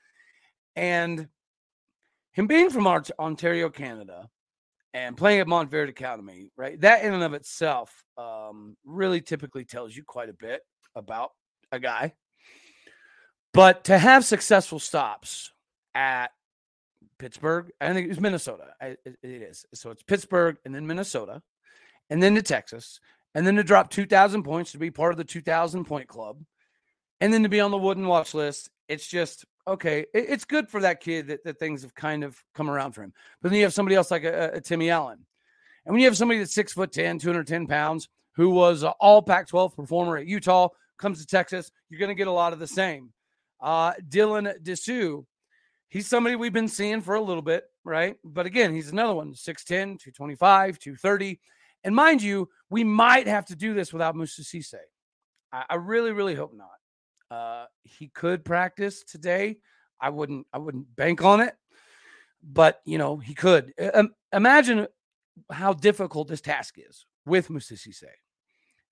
And 0.77 1.29
him 2.33 2.47
being 2.47 2.71
from 2.71 2.87
Ontario, 2.87 3.69
Canada, 3.69 4.29
and 4.93 5.17
playing 5.17 5.41
at 5.41 5.47
Montverde 5.47 5.89
Academy, 5.89 6.51
right? 6.57 6.81
That 6.81 7.05
in 7.05 7.13
and 7.13 7.23
of 7.23 7.35
itself 7.35 8.05
um, 8.17 8.77
really 8.85 9.21
typically 9.21 9.65
tells 9.65 9.95
you 9.95 10.05
quite 10.05 10.29
a 10.29 10.35
bit 10.35 10.63
about 10.95 11.31
a 11.73 11.81
guy. 11.81 12.15
But 13.53 13.85
to 13.85 13.99
have 13.99 14.25
successful 14.25 14.79
stops 14.79 15.53
at 15.95 16.31
Pittsburgh, 17.19 17.71
I 17.81 17.93
think 17.93 18.11
it's 18.11 18.21
Minnesota. 18.21 18.67
it 18.81 19.01
is. 19.23 19.65
So 19.75 19.91
it's 19.91 20.03
Pittsburgh 20.03 20.57
and 20.65 20.75
then 20.75 20.87
Minnesota 20.87 21.43
and 22.11 22.23
then 22.23 22.35
to 22.35 22.43
Texas 22.43 23.01
and 23.35 23.47
then 23.47 23.57
to 23.57 23.65
drop 23.65 23.91
2,000 23.91 24.43
points 24.43 24.73
to 24.73 24.79
be 24.79 24.91
part 24.91 25.13
of 25.13 25.19
the 25.19 25.25
2,000 25.25 25.85
point 25.85 26.09
club 26.09 26.39
and 27.21 27.33
then 27.33 27.43
to 27.43 27.49
be 27.49 27.61
on 27.61 27.71
the 27.71 27.79
wooden 27.79 28.07
watch 28.07 28.35
list. 28.35 28.71
It's 28.89 29.07
just, 29.07 29.45
okay, 29.67 30.07
it's 30.13 30.45
good 30.45 30.69
for 30.69 30.81
that 30.81 31.01
kid 31.01 31.29
that, 31.29 31.45
that 31.45 31.59
things 31.59 31.83
have 31.83 31.95
kind 31.95 32.23
of 32.23 32.37
come 32.55 32.71
around 32.71 32.93
for 32.93 33.03
him. 33.03 33.13
But 33.41 33.51
then 33.51 33.59
you 33.59 33.65
have 33.65 33.75
somebody 33.75 33.97
else 33.97 34.11
like 34.11 34.25
a, 34.25 34.51
a 34.55 34.61
Timmy 34.61 34.91
Allen. 34.91 35.25
And 35.85 35.93
when 35.93 36.01
you 36.01 36.07
have 36.07 36.17
somebody 36.17 36.39
that's 36.39 36.55
six 36.55 36.73
foot 36.73 36.93
10, 36.93 37.19
210 37.19 37.67
pounds, 37.67 38.09
who 38.37 38.51
was 38.51 38.83
an 38.83 38.93
all 39.01 39.23
Pac 39.23 39.49
12 39.49 39.77
performer 39.77 40.19
at 40.19 40.27
Utah, 40.27 40.69
comes 40.99 41.21
to 41.21 41.27
Texas, 41.27 41.71
you're 41.89 41.99
going 41.99 42.09
to 42.09 42.15
get 42.15 42.29
a 42.29 42.33
lot 42.33 42.53
of 42.53 42.59
the 42.59 42.67
same. 42.67 43.11
Uh, 43.61 43.93
Dylan 44.09 44.61
Disu, 44.63 45.25
he's 45.89 46.07
somebody 46.07 46.37
we've 46.37 46.53
been 46.53 46.69
seeing 46.69 47.01
for 47.01 47.15
a 47.15 47.21
little 47.21 47.43
bit, 47.43 47.65
right? 47.85 48.17
But 48.25 48.47
again, 48.47 48.75
he's 48.75 48.91
another 48.91 49.15
one 49.15 49.33
6'10, 49.33 49.67
225, 49.67 50.79
230. 50.79 51.41
And 51.85 51.95
mind 51.95 52.23
you, 52.23 52.49
we 52.71 52.83
might 52.83 53.27
have 53.27 53.45
to 53.47 53.57
do 53.57 53.75
this 53.75 53.93
without 53.93 54.17
Moussa 54.17 54.43
Cisse. 54.43 54.75
I, 55.53 55.65
I 55.71 55.75
really, 55.77 56.13
really 56.13 56.35
hope 56.35 56.55
not. 56.55 56.69
Uh, 57.31 57.67
he 57.83 58.09
could 58.09 58.45
practice 58.45 59.03
today. 59.05 59.59
I 60.01 60.11
wouldn't. 60.11 60.47
I 60.53 60.59
wouldn't 60.59 60.95
bank 60.97 61.23
on 61.23 61.41
it, 61.41 61.55
but 62.43 62.81
you 62.85 62.99
know 62.99 63.17
he 63.17 63.35
could. 63.35 63.73
Um, 63.95 64.15
imagine 64.33 64.87
how 65.51 65.73
difficult 65.73 66.29
this 66.29 66.41
task 66.41 66.77
is 66.79 67.07
with 67.25 67.49
Moussa 67.51 67.75
Cisse, 67.75 68.05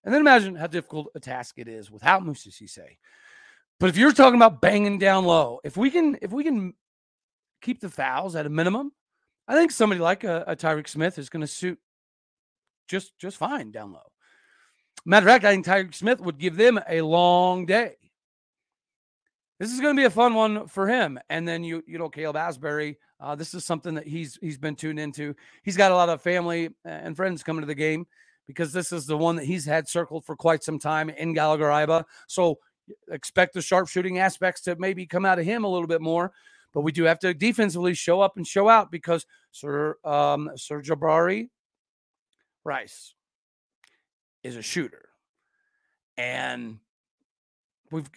and 0.04 0.14
then 0.14 0.20
imagine 0.20 0.54
how 0.54 0.66
difficult 0.66 1.08
a 1.14 1.20
task 1.20 1.58
it 1.58 1.68
is 1.68 1.90
without 1.90 2.24
Moussa 2.24 2.50
Cisse. 2.50 2.96
But 3.78 3.90
if 3.90 3.96
you're 3.96 4.12
talking 4.12 4.36
about 4.36 4.60
banging 4.60 4.98
down 4.98 5.24
low, 5.24 5.60
if 5.64 5.76
we 5.76 5.90
can, 5.90 6.16
if 6.22 6.30
we 6.30 6.44
can 6.44 6.74
keep 7.60 7.80
the 7.80 7.90
fouls 7.90 8.36
at 8.36 8.46
a 8.46 8.50
minimum, 8.50 8.92
I 9.48 9.54
think 9.54 9.72
somebody 9.72 10.00
like 10.00 10.24
a, 10.24 10.44
a 10.46 10.56
Tyreek 10.56 10.88
Smith 10.88 11.18
is 11.18 11.28
going 11.28 11.40
to 11.40 11.46
suit 11.46 11.78
just 12.88 13.18
just 13.18 13.36
fine 13.36 13.70
down 13.70 13.92
low. 13.92 14.00
Matter 15.04 15.26
of 15.26 15.32
fact, 15.32 15.44
I 15.44 15.52
think 15.52 15.66
Tyreek 15.66 15.94
Smith 15.94 16.20
would 16.20 16.38
give 16.38 16.56
them 16.56 16.78
a 16.88 17.00
long 17.02 17.66
day. 17.66 17.96
This 19.58 19.72
is 19.72 19.80
going 19.80 19.94
to 19.94 20.00
be 20.00 20.06
a 20.06 20.10
fun 20.10 20.34
one 20.34 20.66
for 20.66 20.88
him. 20.88 21.18
And 21.30 21.46
then 21.46 21.64
you 21.64 21.82
you 21.86 21.98
know 21.98 22.08
Caleb 22.08 22.36
Asberry, 22.36 22.96
uh, 23.20 23.34
this 23.34 23.54
is 23.54 23.64
something 23.64 23.94
that 23.94 24.06
he's 24.06 24.38
he's 24.40 24.58
been 24.58 24.76
tuned 24.76 24.98
into. 24.98 25.34
He's 25.62 25.76
got 25.76 25.92
a 25.92 25.96
lot 25.96 26.08
of 26.08 26.22
family 26.22 26.70
and 26.84 27.16
friends 27.16 27.42
coming 27.42 27.62
to 27.62 27.66
the 27.66 27.74
game 27.74 28.06
because 28.46 28.72
this 28.72 28.92
is 28.92 29.06
the 29.06 29.16
one 29.16 29.36
that 29.36 29.44
he's 29.44 29.64
had 29.64 29.88
circled 29.88 30.24
for 30.24 30.36
quite 30.36 30.62
some 30.62 30.78
time 30.78 31.10
in 31.10 31.32
Gallagher 31.32 31.66
Iba. 31.66 32.04
So 32.26 32.58
expect 33.10 33.54
the 33.54 33.62
sharpshooting 33.62 34.18
aspects 34.18 34.62
to 34.62 34.76
maybe 34.76 35.06
come 35.06 35.24
out 35.24 35.38
of 35.38 35.44
him 35.44 35.64
a 35.64 35.68
little 35.68 35.86
bit 35.86 36.00
more. 36.00 36.32
But 36.74 36.80
we 36.80 36.92
do 36.92 37.04
have 37.04 37.18
to 37.20 37.34
defensively 37.34 37.94
show 37.94 38.20
up 38.20 38.36
and 38.36 38.46
show 38.46 38.68
out 38.68 38.90
because 38.90 39.26
Sir 39.50 39.96
um, 40.04 40.50
Sir'Jabari 40.56 41.48
Rice 42.64 43.14
is 44.42 44.56
a 44.56 44.62
shooter, 44.62 45.08
and 46.16 46.78
we've 47.90 48.10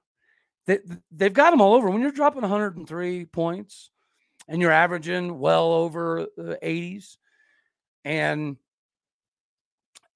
they, 0.66 0.78
they've 1.10 1.32
got 1.32 1.52
him 1.52 1.60
all 1.60 1.74
over. 1.74 1.90
When 1.90 2.02
you're 2.02 2.10
dropping 2.10 2.42
103 2.42 3.24
points 3.26 3.90
and 4.46 4.60
you're 4.60 4.70
averaging 4.70 5.38
well 5.38 5.72
over 5.72 6.26
the 6.36 6.58
80s, 6.62 7.16
and 8.04 8.56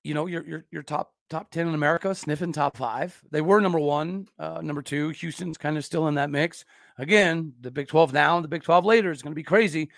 you 0.02 0.14
know 0.14 0.26
you're 0.26 0.46
you're, 0.46 0.64
you're 0.70 0.82
top 0.82 1.12
top 1.32 1.50
10 1.50 1.68
in 1.68 1.74
America, 1.74 2.14
sniffing 2.14 2.52
top 2.52 2.76
five. 2.76 3.18
They 3.30 3.40
were 3.40 3.60
number 3.60 3.80
one, 3.80 4.28
uh, 4.38 4.60
number 4.62 4.82
two. 4.82 5.08
Houston's 5.10 5.56
kind 5.56 5.78
of 5.78 5.84
still 5.84 6.06
in 6.08 6.16
that 6.16 6.28
mix. 6.28 6.66
Again, 6.98 7.54
the 7.60 7.70
Big 7.70 7.88
12 7.88 8.12
now, 8.12 8.38
the 8.40 8.48
Big 8.48 8.62
12 8.62 8.84
later 8.84 9.10
is 9.10 9.22
going 9.22 9.32
to 9.32 9.36
be 9.36 9.42
crazy. 9.42 9.88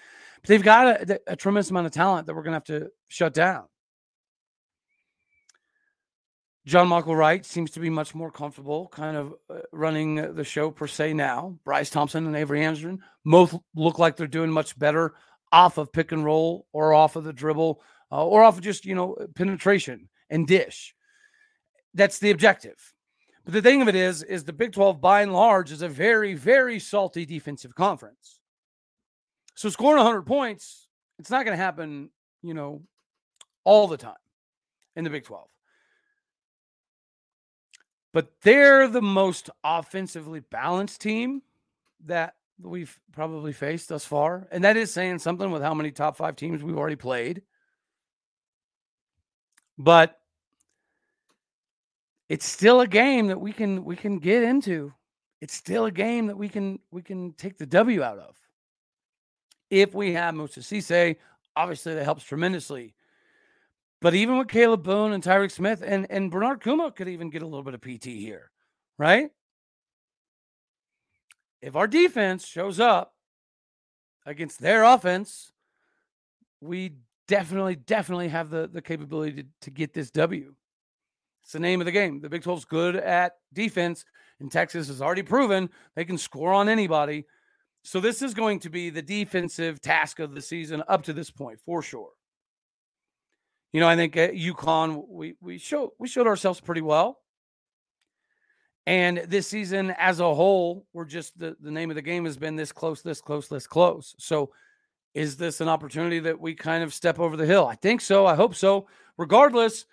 But 0.40 0.48
they've 0.48 0.62
got 0.62 1.10
a, 1.10 1.20
a 1.26 1.34
tremendous 1.34 1.70
amount 1.70 1.86
of 1.86 1.92
talent 1.92 2.26
that 2.26 2.34
we're 2.34 2.44
going 2.44 2.52
to 2.52 2.72
have 2.72 2.82
to 2.82 2.90
shut 3.08 3.34
down. 3.34 3.64
John 6.66 6.88
Michael 6.88 7.16
Wright 7.16 7.44
seems 7.44 7.72
to 7.72 7.80
be 7.80 7.90
much 7.90 8.14
more 8.14 8.30
comfortable 8.30 8.88
kind 8.88 9.16
of 9.16 9.34
uh, 9.50 9.58
running 9.72 10.34
the 10.34 10.44
show 10.44 10.70
per 10.70 10.86
se 10.86 11.12
now. 11.14 11.58
Bryce 11.64 11.90
Thompson 11.90 12.26
and 12.26 12.36
Avery 12.36 12.64
Anderson 12.64 13.00
both 13.24 13.58
look 13.74 13.98
like 13.98 14.16
they're 14.16 14.26
doing 14.26 14.50
much 14.50 14.78
better 14.78 15.14
off 15.52 15.78
of 15.78 15.92
pick 15.92 16.12
and 16.12 16.24
roll 16.24 16.66
or 16.72 16.94
off 16.94 17.16
of 17.16 17.24
the 17.24 17.32
dribble 17.32 17.82
uh, 18.10 18.24
or 18.24 18.42
off 18.42 18.56
of 18.56 18.62
just, 18.62 18.84
you 18.84 18.94
know, 18.94 19.16
penetration 19.34 20.08
and 20.30 20.46
dish. 20.46 20.94
That's 21.94 22.18
the 22.18 22.30
objective. 22.30 22.92
But 23.44 23.54
the 23.54 23.62
thing 23.62 23.82
of 23.82 23.88
it 23.88 23.94
is, 23.94 24.22
is 24.22 24.44
the 24.44 24.52
Big 24.52 24.72
12 24.72 25.00
by 25.00 25.22
and 25.22 25.32
large 25.32 25.70
is 25.70 25.82
a 25.82 25.88
very, 25.88 26.34
very 26.34 26.78
salty 26.78 27.26
defensive 27.26 27.74
conference. 27.74 28.40
So 29.54 29.68
scoring 29.68 29.98
100 29.98 30.22
points, 30.22 30.88
it's 31.18 31.30
not 31.30 31.44
going 31.44 31.56
to 31.56 31.62
happen, 31.62 32.10
you 32.42 32.54
know, 32.54 32.82
all 33.64 33.86
the 33.86 33.96
time 33.96 34.14
in 34.96 35.04
the 35.04 35.10
Big 35.10 35.24
12. 35.24 35.48
But 38.12 38.32
they're 38.42 38.88
the 38.88 39.02
most 39.02 39.50
offensively 39.62 40.40
balanced 40.40 41.00
team 41.00 41.42
that 42.06 42.34
we've 42.62 42.98
probably 43.12 43.52
faced 43.52 43.88
thus 43.88 44.04
far. 44.04 44.46
And 44.50 44.64
that 44.64 44.76
is 44.76 44.92
saying 44.92 45.18
something 45.18 45.50
with 45.50 45.62
how 45.62 45.74
many 45.74 45.90
top 45.90 46.16
five 46.16 46.36
teams 46.36 46.62
we've 46.62 46.78
already 46.78 46.96
played. 46.96 47.42
But 49.78 50.18
it's 52.28 52.46
still 52.46 52.80
a 52.80 52.86
game 52.86 53.26
that 53.28 53.40
we 53.40 53.52
can 53.52 53.84
we 53.84 53.96
can 53.96 54.18
get 54.18 54.42
into. 54.42 54.92
It's 55.40 55.54
still 55.54 55.84
a 55.86 55.90
game 55.90 56.28
that 56.28 56.38
we 56.38 56.48
can 56.48 56.78
we 56.90 57.02
can 57.02 57.32
take 57.32 57.58
the 57.58 57.66
W 57.66 58.02
out 58.02 58.18
of. 58.18 58.36
If 59.70 59.94
we 59.94 60.12
have 60.12 60.34
Moussa 60.34 60.60
Cisse, 60.60 61.16
obviously 61.56 61.94
that 61.94 62.04
helps 62.04 62.24
tremendously. 62.24 62.94
But 64.00 64.14
even 64.14 64.38
with 64.38 64.48
Kalib 64.48 64.82
Boone 64.82 65.12
and 65.12 65.22
Tyreek 65.22 65.50
Smith 65.50 65.82
and, 65.84 66.06
and 66.10 66.30
Bernard 66.30 66.60
Kouma 66.60 66.94
could 66.94 67.08
even 67.08 67.30
get 67.30 67.42
a 67.42 67.46
little 67.46 67.62
bit 67.62 67.74
of 67.74 67.80
PT 67.80 68.04
here, 68.04 68.50
right? 68.98 69.30
If 71.62 71.74
our 71.76 71.86
defense 71.86 72.46
shows 72.46 72.78
up 72.78 73.14
against 74.26 74.60
their 74.60 74.84
offense, 74.84 75.52
we 76.60 76.92
definitely, 77.28 77.76
definitely 77.76 78.28
have 78.28 78.50
the, 78.50 78.68
the 78.72 78.82
capability 78.82 79.42
to, 79.42 79.48
to 79.62 79.70
get 79.70 79.92
this 79.92 80.10
W. 80.12 80.54
It's 81.42 81.52
the 81.52 81.60
name 81.60 81.80
of 81.80 81.84
the 81.84 81.92
game. 81.92 82.20
The 82.20 82.28
Big 82.28 82.42
12's 82.42 82.64
good 82.64 82.96
at 82.96 83.34
defense, 83.52 84.04
and 84.40 84.50
Texas 84.50 84.88
has 84.88 85.02
already 85.02 85.22
proven 85.22 85.68
they 85.94 86.04
can 86.04 86.18
score 86.18 86.52
on 86.52 86.68
anybody. 86.68 87.26
So 87.82 88.00
this 88.00 88.22
is 88.22 88.32
going 88.32 88.60
to 88.60 88.70
be 88.70 88.88
the 88.88 89.02
defensive 89.02 89.80
task 89.80 90.18
of 90.18 90.34
the 90.34 90.40
season 90.40 90.82
up 90.88 91.02
to 91.02 91.12
this 91.12 91.30
point, 91.30 91.60
for 91.60 91.82
sure. 91.82 92.10
You 93.74 93.80
know, 93.80 93.88
I 93.88 93.96
think 93.96 94.16
at 94.16 94.34
UConn 94.34 95.04
we 95.08 95.34
we 95.40 95.58
showed 95.58 95.90
we 95.98 96.08
showed 96.08 96.28
ourselves 96.28 96.60
pretty 96.60 96.80
well. 96.80 97.18
And 98.86 99.18
this 99.28 99.48
season 99.48 99.94
as 99.98 100.20
a 100.20 100.34
whole, 100.34 100.86
we're 100.92 101.06
just 101.06 101.38
the, 101.38 101.56
the 101.60 101.70
name 101.70 101.90
of 101.90 101.96
the 101.96 102.02
game 102.02 102.24
has 102.24 102.36
been 102.36 102.54
this 102.54 102.70
close, 102.70 103.02
this 103.02 103.20
close, 103.20 103.48
this 103.48 103.66
close. 103.66 104.14
So 104.18 104.50
is 105.14 105.36
this 105.36 105.60
an 105.60 105.68
opportunity 105.68 106.18
that 106.20 106.40
we 106.40 106.54
kind 106.54 106.82
of 106.82 106.92
step 106.92 107.18
over 107.18 107.36
the 107.36 107.46
hill? 107.46 107.66
I 107.66 107.76
think 107.76 108.00
so. 108.00 108.26
I 108.26 108.34
hope 108.34 108.54
so. 108.54 108.88
Regardless, 109.16 109.86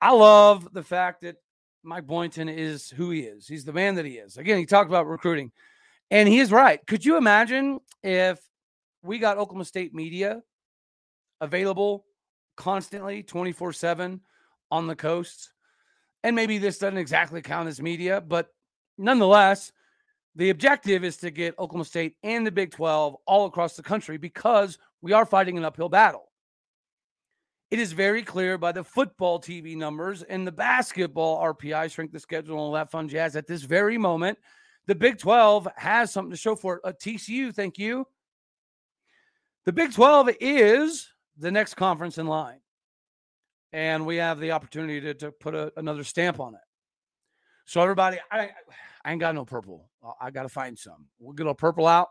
I 0.00 0.12
love 0.12 0.68
the 0.72 0.82
fact 0.82 1.22
that 1.22 1.36
Mike 1.82 2.06
Boynton 2.06 2.48
is 2.48 2.90
who 2.90 3.10
he 3.10 3.20
is. 3.20 3.48
He's 3.48 3.64
the 3.64 3.72
man 3.72 3.94
that 3.96 4.04
he 4.04 4.12
is. 4.12 4.36
Again, 4.36 4.58
he 4.58 4.66
talked 4.66 4.90
about 4.90 5.06
recruiting, 5.06 5.50
and 6.10 6.28
he 6.28 6.38
is 6.38 6.52
right. 6.52 6.80
Could 6.86 7.04
you 7.04 7.16
imagine 7.16 7.80
if 8.02 8.38
we 9.02 9.18
got 9.18 9.38
Oklahoma 9.38 9.64
State 9.64 9.94
media 9.94 10.42
available 11.40 12.04
constantly 12.56 13.22
24 13.22 13.72
7 13.72 14.20
on 14.70 14.86
the 14.86 14.96
coasts. 14.96 15.52
And 16.24 16.36
maybe 16.36 16.58
this 16.58 16.78
doesn't 16.78 16.98
exactly 16.98 17.42
count 17.42 17.68
as 17.68 17.82
media, 17.82 18.20
but 18.20 18.48
nonetheless, 18.96 19.72
the 20.34 20.50
objective 20.50 21.04
is 21.04 21.18
to 21.18 21.30
get 21.30 21.58
Oklahoma 21.58 21.84
State 21.84 22.16
and 22.22 22.46
the 22.46 22.50
Big 22.50 22.70
12 22.70 23.16
all 23.26 23.46
across 23.46 23.76
the 23.76 23.82
country 23.82 24.16
because 24.16 24.78
we 25.02 25.12
are 25.12 25.26
fighting 25.26 25.58
an 25.58 25.64
uphill 25.64 25.88
battle. 25.88 26.30
It 27.70 27.78
is 27.78 27.92
very 27.92 28.22
clear 28.22 28.58
by 28.58 28.72
the 28.72 28.84
football 28.84 29.40
TV 29.40 29.76
numbers 29.76 30.22
and 30.22 30.46
the 30.46 30.52
basketball 30.52 31.42
RPI, 31.42 31.90
shrink 31.90 32.12
the 32.12 32.20
schedule, 32.20 32.54
and 32.54 32.60
all 32.60 32.72
that 32.72 32.90
fun 32.90 33.08
jazz 33.08 33.34
at 33.34 33.46
this 33.46 33.62
very 33.62 33.96
moment. 33.98 34.38
The 34.86 34.94
Big 34.94 35.18
12 35.18 35.68
has 35.76 36.12
something 36.12 36.30
to 36.32 36.36
show 36.36 36.56
for 36.56 36.76
it. 36.76 36.80
Uh, 36.84 36.90
a 36.90 36.92
TCU, 36.92 37.54
thank 37.54 37.78
you. 37.78 38.06
The 39.64 39.72
Big 39.72 39.92
12 39.92 40.30
is 40.40 41.08
the 41.38 41.50
next 41.50 41.74
conference 41.74 42.18
in 42.18 42.26
line. 42.26 42.60
And 43.72 44.04
we 44.04 44.16
have 44.16 44.38
the 44.38 44.52
opportunity 44.52 45.00
to, 45.00 45.14
to 45.14 45.32
put 45.32 45.54
a, 45.54 45.72
another 45.76 46.04
stamp 46.04 46.40
on 46.40 46.54
it. 46.54 46.60
So, 47.64 47.80
everybody, 47.80 48.18
I, 48.30 48.50
I 49.04 49.12
ain't 49.12 49.20
got 49.20 49.34
no 49.34 49.44
purple. 49.44 49.88
I 50.20 50.30
got 50.30 50.42
to 50.42 50.48
find 50.48 50.78
some. 50.78 51.06
We'll 51.18 51.34
get 51.34 51.46
a 51.46 51.54
purple 51.54 51.86
out. 51.86 52.08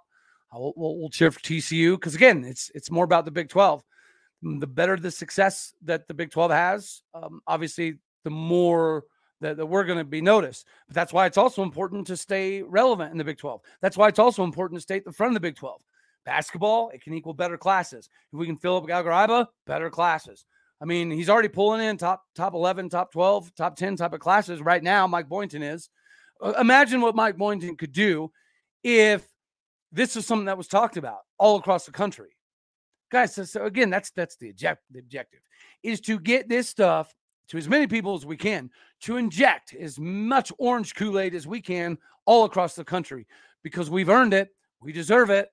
We'll, 0.54 0.74
we'll, 0.76 0.98
we'll 0.98 1.10
cheer 1.10 1.32
for 1.32 1.40
TCU 1.40 1.96
because, 1.96 2.16
again, 2.16 2.44
it's 2.44 2.72
it's 2.76 2.92
more 2.92 3.06
about 3.06 3.26
the 3.26 3.32
Big 3.32 3.50
12. 3.50 3.84
Mm, 4.44 4.60
the 4.60 4.68
better 4.68 4.98
the 4.98 5.12
success 5.12 5.74
that 5.84 6.08
the 6.08 6.14
Big 6.14 6.32
12 6.32 6.52
has, 6.52 7.04
um, 7.14 7.42
obviously, 7.48 7.96
the 8.24 8.30
more 8.30 9.06
that, 9.40 9.58
that 9.58 9.66
we're 9.66 9.84
going 9.84 9.98
to 9.98 10.04
be 10.04 10.22
noticed. 10.22 10.68
But 10.88 10.96
that's 10.96 11.14
why 11.14 11.26
it's 11.26 11.38
also 11.38 11.64
important 11.64 12.08
to 12.08 12.18
stay 12.18 12.62
relevant 12.62 13.12
in 13.12 13.18
the 13.18 13.24
Big 13.24 13.38
12. 13.38 13.62
That's 13.82 13.98
why 13.98 14.08
it's 14.08 14.20
also 14.20 14.44
important 14.44 14.80
to 14.80 14.82
stay 14.82 14.98
at 14.98 15.06
the 15.06 15.12
front 15.12 15.32
of 15.32 15.34
the 15.36 15.48
Big 15.48 15.56
12. 15.56 15.82
Basketball, 16.26 16.90
it 16.90 17.02
can 17.04 17.14
equal 17.14 17.34
better 17.34 17.58
classes. 17.58 18.10
If 18.32 18.40
we 18.40 18.46
can 18.46 18.58
fill 18.58 18.78
up 18.78 18.88
Gallagher 18.88 19.48
better 19.66 19.90
classes. 19.90 20.46
I 20.82 20.86
mean, 20.86 21.12
he's 21.12 21.30
already 21.30 21.48
pulling 21.48 21.82
in 21.82 21.98
top 21.98 22.24
top 22.36 22.54
11, 22.54 22.90
top 22.90 23.12
12, 23.12 23.54
top 23.56 23.76
10 23.76 23.96
type 23.96 24.14
of 24.14 24.20
classes 24.20 24.62
right 24.62 24.82
now. 24.82 25.08
Mike 25.08 25.30
Boynton 25.30 25.62
is. 25.62 25.90
Uh, 26.42 26.54
imagine 26.60 27.02
what 27.02 27.16
Mike 27.16 27.38
Boynton 27.38 27.76
could 27.76 27.92
do 27.92 28.32
if 28.84 29.28
this 29.92 30.16
was 30.16 30.26
something 30.26 30.46
that 30.46 30.58
was 30.58 30.68
talked 30.68 30.98
about 30.98 31.20
all 31.38 31.58
across 31.58 31.86
the 31.86 31.92
country. 31.92 32.30
Guys, 33.12 33.36
so, 33.36 33.44
so 33.44 33.66
again, 33.66 33.90
that's 33.90 34.12
that's 34.12 34.38
the, 34.38 34.50
object, 34.50 34.84
the 34.90 35.00
objective 35.00 35.42
is 35.84 36.00
to 36.02 36.20
get 36.20 36.48
this 36.48 36.70
stuff 36.70 37.14
to 37.50 37.58
as 37.58 37.68
many 37.68 37.86
people 37.86 38.16
as 38.16 38.26
we 38.26 38.38
can, 38.38 38.70
to 39.02 39.18
inject 39.18 39.74
as 39.74 40.00
much 40.00 40.54
orange 40.58 40.96
Kool-Aid 40.96 41.36
as 41.36 41.46
we 41.46 41.60
can 41.60 41.98
all 42.26 42.46
across 42.46 42.76
the 42.76 42.86
country 42.86 43.28
because 43.64 43.90
we've 43.90 44.10
earned 44.10 44.34
it, 44.34 44.50
we 44.80 44.94
deserve 44.94 45.30
it, 45.30 45.50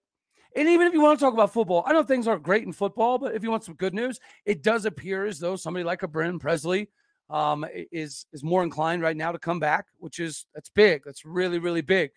and 0.54 0.68
even 0.68 0.86
if 0.86 0.92
you 0.92 1.00
want 1.00 1.18
to 1.18 1.24
talk 1.24 1.34
about 1.34 1.52
football, 1.52 1.84
I 1.86 1.92
know 1.92 2.02
things 2.02 2.26
aren't 2.26 2.42
great 2.42 2.64
in 2.64 2.72
football, 2.72 3.18
but 3.18 3.34
if 3.34 3.42
you 3.42 3.50
want 3.50 3.64
some 3.64 3.74
good 3.74 3.94
news, 3.94 4.18
it 4.44 4.62
does 4.62 4.84
appear 4.84 5.26
as 5.26 5.38
though 5.38 5.56
somebody 5.56 5.84
like 5.84 6.02
a 6.02 6.08
Brennan 6.08 6.38
Presley 6.38 6.88
um, 7.30 7.66
is 7.92 8.26
is 8.32 8.42
more 8.42 8.62
inclined 8.62 9.02
right 9.02 9.16
now 9.16 9.32
to 9.32 9.38
come 9.38 9.58
back, 9.58 9.86
which 9.98 10.18
is 10.18 10.46
that's 10.54 10.70
big. 10.70 11.02
That's 11.04 11.24
really 11.24 11.58
really 11.58 11.82
big. 11.82 12.10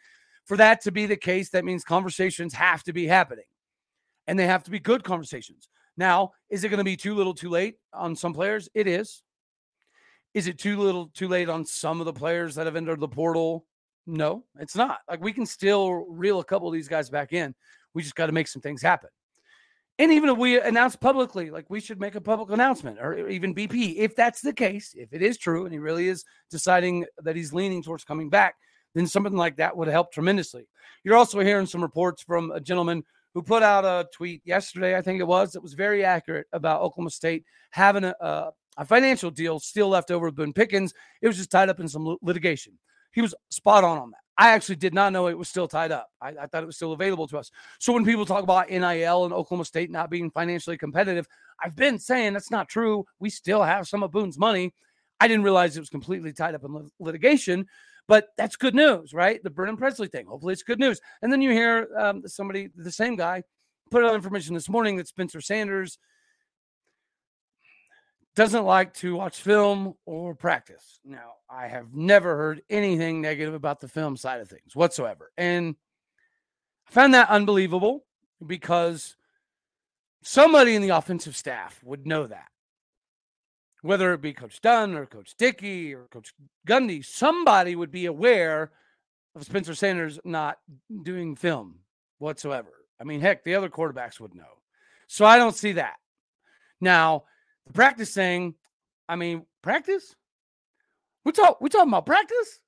For 0.45 0.57
that 0.57 0.81
to 0.81 0.91
be 0.91 1.05
the 1.05 1.17
case, 1.17 1.49
that 1.49 1.65
means 1.65 1.83
conversations 1.83 2.53
have 2.53 2.83
to 2.83 2.93
be 2.93 3.07
happening, 3.07 3.45
and 4.27 4.37
they 4.37 4.47
have 4.47 4.63
to 4.63 4.71
be 4.71 4.79
good 4.79 5.03
conversations. 5.03 5.69
Now, 5.97 6.31
is 6.49 6.63
it 6.63 6.69
going 6.69 6.79
to 6.79 6.83
be 6.83 6.97
too 6.97 7.15
little, 7.15 7.33
too 7.33 7.49
late 7.49 7.75
on 7.93 8.15
some 8.15 8.33
players? 8.33 8.69
It 8.73 8.87
is. 8.87 9.23
Is 10.33 10.47
it 10.47 10.57
too 10.57 10.79
little, 10.79 11.07
too 11.13 11.27
late 11.27 11.49
on 11.49 11.65
some 11.65 11.99
of 11.99 12.05
the 12.05 12.13
players 12.13 12.55
that 12.55 12.65
have 12.65 12.77
entered 12.77 13.01
the 13.01 13.07
portal? 13.07 13.65
No, 14.07 14.45
it's 14.59 14.75
not. 14.75 14.99
Like 15.09 15.21
we 15.21 15.33
can 15.33 15.45
still 15.45 16.05
reel 16.09 16.39
a 16.39 16.43
couple 16.43 16.67
of 16.67 16.73
these 16.73 16.87
guys 16.87 17.09
back 17.09 17.33
in. 17.33 17.53
We 17.93 18.01
just 18.01 18.15
got 18.15 18.27
to 18.27 18.31
make 18.31 18.47
some 18.47 18.61
things 18.61 18.81
happen. 18.81 19.09
And 20.01 20.11
even 20.11 20.29
if 20.29 20.37
we 20.39 20.59
announce 20.59 20.95
publicly, 20.95 21.51
like 21.51 21.69
we 21.69 21.79
should 21.79 21.99
make 21.99 22.15
a 22.15 22.21
public 22.21 22.49
announcement 22.49 22.97
or 22.99 23.27
even 23.27 23.53
BP, 23.53 23.97
if 23.97 24.15
that's 24.15 24.41
the 24.41 24.51
case, 24.51 24.95
if 24.97 25.13
it 25.13 25.21
is 25.21 25.37
true 25.37 25.65
and 25.65 25.71
he 25.71 25.77
really 25.77 26.07
is 26.07 26.25
deciding 26.49 27.05
that 27.21 27.35
he's 27.35 27.53
leaning 27.53 27.83
towards 27.83 28.03
coming 28.03 28.27
back, 28.27 28.55
then 28.95 29.05
something 29.05 29.35
like 29.35 29.57
that 29.57 29.77
would 29.77 29.87
help 29.87 30.11
tremendously. 30.11 30.67
You're 31.03 31.17
also 31.17 31.39
hearing 31.41 31.67
some 31.67 31.83
reports 31.83 32.23
from 32.23 32.49
a 32.49 32.59
gentleman 32.59 33.03
who 33.35 33.43
put 33.43 33.61
out 33.61 33.85
a 33.85 34.07
tweet 34.11 34.41
yesterday, 34.43 34.97
I 34.97 35.03
think 35.03 35.19
it 35.19 35.27
was, 35.27 35.51
that 35.51 35.61
was 35.61 35.75
very 35.75 36.03
accurate 36.03 36.47
about 36.51 36.81
Oklahoma 36.81 37.11
State 37.11 37.45
having 37.69 38.03
a, 38.03 38.15
a, 38.19 38.49
a 38.77 38.85
financial 38.85 39.29
deal 39.29 39.59
still 39.59 39.89
left 39.89 40.09
over 40.09 40.25
with 40.25 40.35
Boone 40.35 40.51
Pickens. 40.51 40.95
It 41.21 41.27
was 41.27 41.37
just 41.37 41.51
tied 41.51 41.69
up 41.69 41.79
in 41.79 41.87
some 41.87 42.17
litigation. 42.23 42.73
He 43.11 43.21
was 43.21 43.35
spot 43.51 43.83
on 43.83 43.99
on 43.99 44.09
that. 44.09 44.21
I 44.41 44.49
actually 44.49 44.77
did 44.77 44.95
not 44.95 45.13
know 45.13 45.27
it 45.27 45.37
was 45.37 45.49
still 45.49 45.67
tied 45.67 45.91
up. 45.91 46.09
I, 46.19 46.29
I, 46.29 46.47
thought 46.47 46.63
it 46.63 46.65
was 46.65 46.75
still 46.75 46.93
available 46.93 47.27
to 47.27 47.37
us. 47.37 47.51
So 47.77 47.93
when 47.93 48.03
people 48.03 48.25
talk 48.25 48.41
about 48.41 48.71
NIL 48.71 49.25
and 49.25 49.31
Oklahoma 49.31 49.65
State 49.65 49.91
not 49.91 50.09
being 50.09 50.31
financially 50.31 50.79
competitive, 50.79 51.27
I've 51.63 51.75
been 51.75 51.99
saying 51.99 52.33
that's 52.33 52.49
not 52.49 52.67
true. 52.67 53.05
We 53.19 53.29
still 53.29 53.61
have 53.61 53.87
some 53.87 54.01
of 54.01 54.09
Boone's 54.09 54.39
money. 54.39 54.73
I 55.19 55.27
didn't 55.27 55.43
realize 55.43 55.77
it 55.77 55.81
was 55.81 55.91
completely 55.91 56.33
tied 56.33 56.55
up 56.55 56.63
in 56.63 56.89
litigation, 56.99 57.67
but 58.07 58.29
that's 58.35 58.55
good 58.55 58.73
news, 58.73 59.13
right? 59.13 59.43
The 59.43 59.51
Brennan 59.51 59.77
Presley 59.77 60.07
thing. 60.07 60.25
Hopefully, 60.25 60.53
it's 60.53 60.63
good 60.63 60.79
news. 60.79 60.99
And 61.21 61.31
then 61.31 61.43
you 61.43 61.51
hear 61.51 61.87
um, 61.95 62.23
somebody, 62.25 62.69
the 62.75 62.91
same 62.91 63.15
guy, 63.15 63.43
put 63.91 64.03
out 64.03 64.15
information 64.15 64.55
this 64.55 64.69
morning 64.69 64.95
that 64.95 65.07
Spencer 65.07 65.39
Sanders 65.39 65.99
doesn't 68.35 68.65
like 68.65 68.93
to 68.95 69.15
watch 69.15 69.41
film 69.41 69.95
or 70.05 70.33
practice. 70.33 70.99
Now, 71.03 71.33
I 71.49 71.67
have 71.67 71.93
never 71.93 72.37
heard 72.37 72.61
anything 72.69 73.21
negative 73.21 73.53
about 73.53 73.81
the 73.81 73.87
film 73.87 74.15
side 74.15 74.39
of 74.41 74.49
things 74.49 74.75
whatsoever. 74.75 75.31
And 75.37 75.75
I 76.87 76.91
found 76.91 77.13
that 77.13 77.29
unbelievable 77.29 78.05
because 78.45 79.15
somebody 80.23 80.75
in 80.75 80.81
the 80.81 80.89
offensive 80.89 81.35
staff 81.35 81.79
would 81.83 82.07
know 82.07 82.27
that. 82.27 82.47
Whether 83.81 84.13
it 84.13 84.21
be 84.21 84.33
Coach 84.33 84.61
Dunn 84.61 84.95
or 84.95 85.05
Coach 85.05 85.35
Dickey 85.37 85.93
or 85.93 86.07
Coach 86.11 86.33
Gundy, 86.67 87.03
somebody 87.03 87.75
would 87.75 87.91
be 87.91 88.05
aware 88.05 88.71
of 89.35 89.43
Spencer 89.43 89.73
Sanders 89.73 90.19
not 90.23 90.59
doing 91.03 91.35
film 91.35 91.79
whatsoever. 92.19 92.71
I 92.99 93.03
mean, 93.03 93.21
heck, 93.21 93.43
the 93.43 93.55
other 93.55 93.69
quarterbacks 93.69 94.19
would 94.19 94.35
know. 94.35 94.59
So 95.07 95.25
I 95.25 95.37
don't 95.37 95.55
see 95.55 95.73
that. 95.73 95.95
Now, 96.79 97.23
the 97.67 97.73
practice 97.73 98.13
saying, 98.13 98.55
I 99.07 99.15
mean, 99.15 99.45
practice? 99.61 100.15
We 101.25 101.31
talk 101.31 101.61
we 101.61 101.69
talking 101.69 101.89
about 101.89 102.05
practice? 102.05 102.59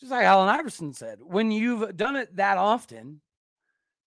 Just 0.00 0.10
like 0.10 0.24
Allen 0.24 0.48
Iverson 0.48 0.92
said, 0.92 1.18
when 1.22 1.52
you've 1.52 1.96
done 1.96 2.16
it 2.16 2.34
that 2.36 2.58
often, 2.58 3.20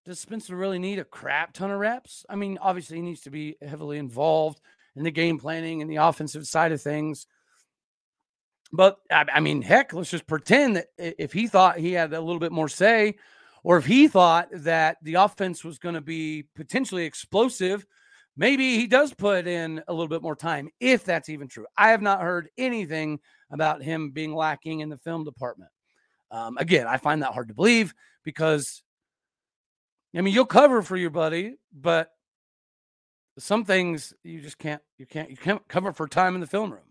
does 0.05 0.19
Spencer 0.19 0.55
really 0.55 0.79
need 0.79 0.99
a 0.99 1.05
crap 1.05 1.53
ton 1.53 1.71
of 1.71 1.79
reps? 1.79 2.25
I 2.29 2.35
mean, 2.35 2.57
obviously 2.61 2.97
he 2.97 3.03
needs 3.03 3.21
to 3.21 3.29
be 3.29 3.55
heavily 3.61 3.97
involved 3.97 4.59
in 4.95 5.03
the 5.03 5.11
game 5.11 5.39
planning 5.39 5.81
and 5.81 5.89
the 5.89 5.97
offensive 5.97 6.45
side 6.47 6.71
of 6.71 6.81
things. 6.81 7.27
But 8.71 8.97
I, 9.09 9.39
mean, 9.39 9.61
heck, 9.61 9.93
let's 9.93 10.11
just 10.11 10.27
pretend 10.27 10.75
that 10.75 10.87
if 10.97 11.31
he 11.31 11.47
thought 11.47 11.77
he 11.77 11.93
had 11.93 12.13
a 12.13 12.19
little 12.19 12.39
bit 12.39 12.51
more 12.51 12.67
say, 12.67 13.15
or 13.63 13.77
if 13.77 13.85
he 13.85 14.07
thought 14.07 14.49
that 14.51 14.97
the 15.01 15.15
offense 15.15 15.63
was 15.63 15.79
going 15.79 15.95
to 15.95 16.01
be 16.01 16.43
potentially 16.55 17.05
explosive 17.05 17.85
maybe 18.37 18.75
he 18.75 18.87
does 18.87 19.13
put 19.13 19.47
in 19.47 19.81
a 19.87 19.93
little 19.93 20.07
bit 20.07 20.21
more 20.21 20.35
time, 20.35 20.69
if 20.79 21.03
that's 21.03 21.29
even 21.29 21.47
true. 21.47 21.65
I 21.77 21.89
have 21.89 22.01
not 22.01 22.21
heard 22.21 22.49
anything 22.57 23.19
about 23.51 23.83
him 23.83 24.11
being 24.11 24.33
lacking 24.33 24.81
in 24.81 24.89
the 24.89 24.97
film 24.97 25.23
department. 25.23 25.71
Um, 26.31 26.57
again, 26.57 26.87
I 26.87 26.97
find 26.97 27.21
that 27.21 27.33
hard 27.33 27.47
to 27.49 27.53
believe 27.53 27.93
because, 28.23 28.83
I 30.15 30.21
mean, 30.21 30.33
you'll 30.33 30.45
cover 30.45 30.81
for 30.81 30.97
your 30.97 31.11
buddy, 31.11 31.55
but 31.73 32.09
some 33.37 33.65
things 33.65 34.13
you 34.23 34.41
just 34.41 34.57
can't, 34.57 34.81
you 34.97 35.05
can't, 35.05 35.29
you 35.29 35.37
can't 35.37 35.65
cover 35.67 35.93
for 35.93 36.07
time 36.07 36.35
in 36.35 36.41
the 36.41 36.47
film 36.47 36.71
room. 36.71 36.81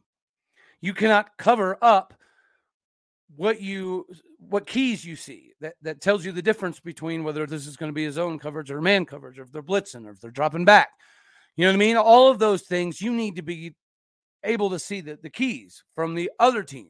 You 0.80 0.94
cannot 0.94 1.36
cover 1.38 1.78
up 1.82 2.14
what 3.36 3.60
you 3.60 4.06
what 4.38 4.66
keys 4.66 5.04
you 5.04 5.16
see 5.16 5.52
that 5.60 5.74
that 5.82 6.00
tells 6.00 6.24
you 6.24 6.32
the 6.32 6.42
difference 6.42 6.78
between 6.78 7.24
whether 7.24 7.46
this 7.46 7.66
is 7.66 7.76
going 7.76 7.88
to 7.88 7.94
be 7.94 8.04
a 8.04 8.12
zone 8.12 8.38
coverage 8.38 8.70
or 8.70 8.80
man 8.80 9.04
coverage 9.04 9.38
or 9.38 9.42
if 9.42 9.50
they're 9.50 9.62
blitzing 9.62 10.06
or 10.06 10.10
if 10.10 10.20
they're 10.20 10.30
dropping 10.30 10.64
back 10.64 10.90
you 11.56 11.64
know 11.64 11.70
what 11.70 11.76
I 11.76 11.78
mean? 11.78 11.96
All 11.96 12.30
of 12.30 12.38
those 12.38 12.62
things 12.62 13.00
you 13.00 13.12
need 13.12 13.36
to 13.36 13.42
be 13.42 13.74
able 14.42 14.70
to 14.70 14.78
see 14.78 15.00
the, 15.00 15.18
the 15.22 15.30
keys 15.30 15.84
from 15.94 16.14
the 16.14 16.30
other 16.38 16.62
team 16.62 16.88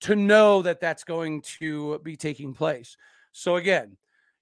to 0.00 0.14
know 0.14 0.62
that 0.62 0.80
that's 0.80 1.04
going 1.04 1.42
to 1.42 1.98
be 2.00 2.16
taking 2.16 2.54
place. 2.54 2.96
So 3.32 3.56
again, 3.56 3.96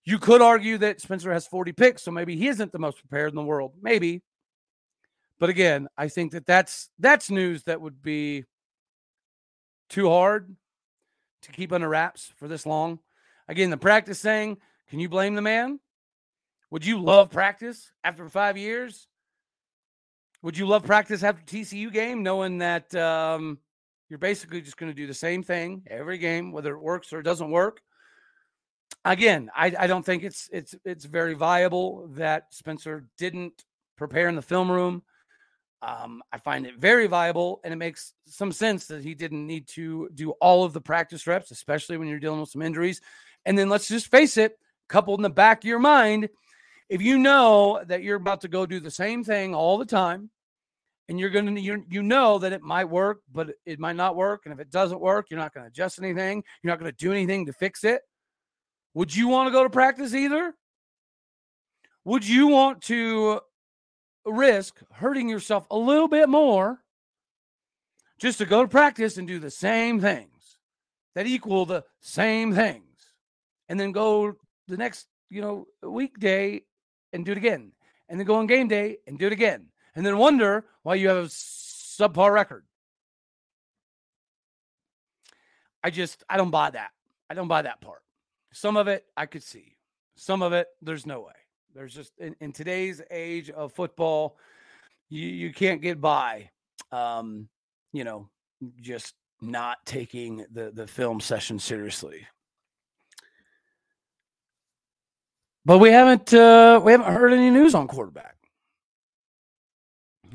you 0.05 0.19
could 0.19 0.41
argue 0.41 0.79
that 0.79 1.01
Spencer 1.01 1.33
has 1.33 1.47
40 1.47 1.73
picks, 1.73 2.03
so 2.03 2.11
maybe 2.11 2.37
he 2.37 2.49
isn't 2.49 2.73
the 2.73 2.79
most 2.79 2.99
prepared 2.99 3.31
in 3.31 3.37
the 3.37 3.43
world. 3.43 3.75
Maybe. 3.83 4.23
But 5.39 5.51
again, 5.51 5.89
I 5.99 6.09
think 6.09 6.33
that 6.33 6.47
that's 6.47 6.89
that's 6.99 7.31
news 7.31 7.65
that 7.65 7.81
would 7.81 8.03
be 8.03 8.45
too 9.91 10.09
hard 10.09 10.55
to 11.43 11.53
keep 11.53 11.73
under 11.73 11.89
wraps 11.89 12.33
for 12.37 12.49
this 12.49 12.65
long. 12.65 13.01
Again, 13.49 13.71
the 13.71 13.77
practice 13.77 14.19
saying, 14.19 14.57
can 14.89 14.99
you 14.99 15.09
blame 15.09 15.35
the 15.35 15.43
man? 15.43 15.79
Would 16.71 16.87
you 16.87 17.01
love 17.01 17.31
practice 17.31 17.93
after 18.03 18.29
5 18.29 18.57
years? 18.57 19.09
Would 20.47 20.57
you 20.57 20.67
love 20.67 20.85
practice 20.85 21.25
after 21.25 21.43
TCU 21.43 21.93
game, 21.93 22.23
knowing 22.23 22.59
that 22.59 22.95
um, 22.95 23.59
you're 24.09 24.21
basically 24.21 24.61
just 24.61 24.77
going 24.77 24.93
to 24.93 24.95
do 24.95 25.09
the 25.09 25.13
same 25.13 25.43
thing 25.43 25.83
every 25.89 26.19
game, 26.19 26.53
whether 26.53 26.73
it 26.73 26.81
works 26.81 27.13
or 27.13 27.19
it 27.19 27.25
doesn't 27.25 27.51
work? 27.51 27.81
Again, 29.05 29.51
I, 29.57 29.75
I 29.77 29.87
don't 29.89 30.07
think 30.07 30.23
it's 30.23 30.49
it's 30.53 30.73
it's 30.85 31.05
very 31.05 31.35
viable 31.35 32.07
that 32.13 32.55
Spencer 32.55 33.09
didn't 33.19 33.65
prepare 33.99 34.29
in 34.29 34.37
the 34.37 34.41
film 34.41 34.71
room. 34.71 35.03
Um, 35.83 36.23
I 36.33 36.39
find 36.39 36.65
it 36.65 36.79
very 36.79 37.09
viable, 37.09 37.61
and 37.65 37.73
it 37.75 37.79
makes 37.79 38.13
some 38.27 38.53
sense 38.53 38.87
that 38.87 39.03
he 39.03 39.17
didn't 39.17 39.49
need 39.49 39.67
to 39.71 40.11
do 40.15 40.31
all 40.41 40.63
of 40.63 40.73
the 40.73 40.81
practice 40.81 41.27
reps, 41.27 41.51
especially 41.51 41.97
when 41.97 42.07
you're 42.07 42.21
dealing 42.21 42.39
with 42.39 42.51
some 42.51 42.63
injuries. 42.63 43.01
And 43.47 43.59
then 43.59 43.69
let's 43.69 43.89
just 43.89 44.13
face 44.13 44.37
it, 44.37 44.57
coupled 44.89 45.19
in 45.19 45.25
the 45.25 45.29
back 45.31 45.65
of 45.65 45.69
your 45.69 45.81
mind, 45.81 46.29
if 46.89 47.03
you 47.03 47.19
know 47.19 47.83
that 47.87 48.05
you're 48.05 48.17
about 48.17 48.43
to 48.43 48.49
go 48.49 48.65
do 48.65 48.79
the 48.79 48.93
same 48.93 49.25
thing 49.25 49.53
all 49.53 49.79
the 49.79 49.85
time, 49.85 50.31
and 51.09 51.19
you're 51.21 51.31
going 51.31 51.55
to 51.55 51.61
you 51.61 51.85
you 51.89 52.03
know 52.03 52.39
that 52.39 52.53
it 52.53 52.63
might 52.63 52.85
work, 52.85 53.21
but 53.33 53.51
it 53.65 53.79
might 53.79 53.97
not 53.97 54.17
work, 54.17 54.43
and 54.45 54.53
if 54.53 54.61
it 54.61 54.71
doesn't 54.71 55.01
work, 55.01 55.27
you're 55.31 55.41
not 55.41 55.55
going 55.55 55.65
to 55.65 55.69
adjust 55.69 55.99
anything. 55.99 56.43
You're 56.63 56.73
not 56.73 56.81
going 56.81 56.91
to 56.91 56.97
do 56.97 57.13
anything 57.13 57.47
to 57.47 57.53
fix 57.53 57.85
it. 57.85 58.03
Would 58.95 59.15
you 59.15 59.29
want 59.29 59.47
to 59.47 59.53
go 59.53 59.63
to 59.63 59.71
practice 59.71 60.15
either? 60.15 60.55
Would 62.05 62.27
you 62.27 62.47
want 62.47 62.83
to 62.83 63.41
risk 64.25 64.81
hurting 64.93 65.29
yourself 65.29 65.67
a 65.71 65.77
little 65.77 66.09
bit 66.09 66.29
more 66.29 66.81
just 68.19 68.39
to 68.39 68.47
go 68.47 68.63
to 68.63 68.69
practice 68.69 69.19
and 69.19 69.29
do 69.29 69.39
the 69.39 69.51
same 69.51 70.01
things 70.01 70.59
that 71.15 71.27
equal 71.27 71.67
the 71.67 71.85
same 72.01 72.55
things 72.55 73.13
and 73.69 73.79
then 73.79 73.93
go 73.93 74.35
the 74.69 74.77
next 74.77 75.07
you 75.31 75.41
know 75.41 75.67
weekday 75.83 76.61
and 77.13 77.25
do 77.25 77.33
it 77.33 77.39
again 77.39 77.73
and 78.09 78.19
then 78.19 78.27
go 78.27 78.37
on 78.37 78.47
game 78.47 78.69
day 78.69 78.97
and 79.07 79.19
do 79.19 79.27
it 79.27 79.33
again 79.33 79.67
and 79.97 80.05
then 80.05 80.19
wonder 80.19 80.65
why 80.83 80.95
you 80.95 81.09
have 81.09 81.17
a 81.17 81.29
subpar 81.29 82.33
record. 82.33 82.65
I 85.83 85.91
just 85.91 86.23
i 86.29 86.37
don't 86.37 86.51
buy 86.51 86.71
that. 86.71 86.91
I 87.29 87.35
don't 87.35 87.49
buy 87.49 87.63
that 87.63 87.81
part. 87.81 88.03
Some 88.53 88.77
of 88.77 88.87
it 88.87 89.05
i 89.17 89.27
could 89.27 89.43
see. 89.43 89.77
Some 90.15 90.43
of 90.43 90.53
it 90.53 90.69
there's 90.83 91.07
no 91.07 91.21
way. 91.21 91.33
There's 91.75 91.95
just 91.95 92.13
in, 92.19 92.37
in 92.41 92.53
today's 92.53 93.03
age 93.11 93.51
of 93.51 93.73
football, 93.73 94.37
you 95.09 95.27
you 95.27 95.53
can't 95.53 95.83
get 95.83 96.01
by, 96.01 96.51
um, 96.93 97.49
you 97.93 98.05
know, 98.05 98.29
just 98.81 99.15
not 99.41 99.79
taking 99.87 100.45
the 100.53 100.71
the 100.73 100.87
film 100.87 101.21
session 101.21 101.59
seriously. 101.59 102.27
But 105.65 105.79
we 105.79 105.91
haven't 105.91 106.33
uh, 106.33 106.81
we 106.83 106.93
haven't 106.93 107.13
heard 107.13 107.33
any 107.33 107.51
news 107.51 107.75
on 107.75 107.89
quarterback. 107.89 108.37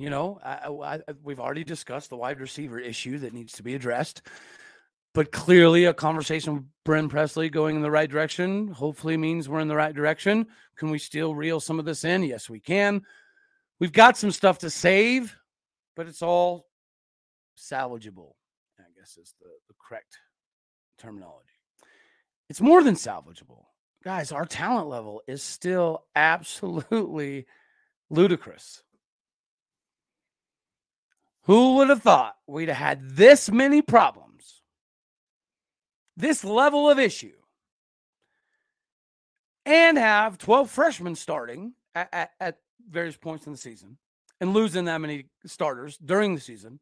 You 0.02 0.10
know, 0.10 0.40
I, 0.44 0.68
I, 0.68 1.00
we've 1.24 1.40
already 1.40 1.64
discussed 1.64 2.10
the 2.10 2.18
wide 2.18 2.40
receiver 2.40 2.80
issue 2.80 3.20
that 3.20 3.34
needs 3.34 3.54
to 3.54 3.64
be 3.64 3.76
addressed 3.76 4.22
but 5.14 5.32
clearly 5.32 5.86
a 5.86 5.94
conversation 5.94 6.54
with 6.54 6.64
Bren 6.86 7.10
Presley 7.10 7.50
going 7.50 7.76
in 7.76 7.82
the 7.82 7.92
right 7.92 8.10
direction 8.10 8.70
hopefully 8.70 9.18
means 9.18 9.50
we're 9.50 9.60
in 9.60 9.68
the 9.68 9.76
right 9.76 9.94
direction. 9.94 10.48
Can 10.78 10.90
we 10.90 11.00
still 11.00 11.36
reel 11.36 11.60
some 11.60 11.80
of 11.80 11.86
this 11.86 12.04
in? 12.04 12.24
Yes, 12.24 12.50
we 12.50 12.60
can. 12.60 13.02
We've 13.80 13.92
got 13.92 14.18
some 14.18 14.32
stuff 14.32 14.60
to 14.60 14.70
save, 14.70 15.36
but 15.96 16.08
it's 16.08 16.22
all 16.22 16.68
salvageable, 17.58 18.34
I 18.80 18.84
guess 18.98 19.18
is 19.18 19.34
the, 19.42 19.50
the 19.68 19.74
correct 19.80 20.18
terminology. 20.98 21.48
It's 22.50 22.62
more 22.62 22.84
than 22.84 22.96
salvageable. 22.96 23.66
Guys, 24.04 24.32
our 24.32 24.46
talent 24.46 24.88
level 24.88 25.22
is 25.28 25.44
still 25.44 26.06
absolutely 26.16 27.46
ludicrous. 28.10 28.84
Who 31.44 31.76
would 31.76 31.90
have 31.90 32.02
thought 32.02 32.36
we'd 32.48 32.70
have 32.70 32.78
had 32.78 33.12
this 33.12 33.52
many 33.52 33.82
problems? 33.82 34.32
this 36.22 36.44
level 36.44 36.90
of 36.90 37.00
issue 37.00 37.34
and 39.66 39.98
have 39.98 40.38
12 40.38 40.70
freshmen 40.70 41.16
starting 41.16 41.74
at, 41.96 42.10
at, 42.14 42.32
at, 42.40 42.58
various 42.90 43.16
points 43.16 43.46
in 43.46 43.54
the 43.54 43.58
season 43.58 43.96
and 44.42 44.54
losing 44.54 44.86
that 44.86 45.00
many 45.00 45.26
starters 45.46 45.98
during 45.98 46.34
the 46.34 46.42
season, 46.42 46.80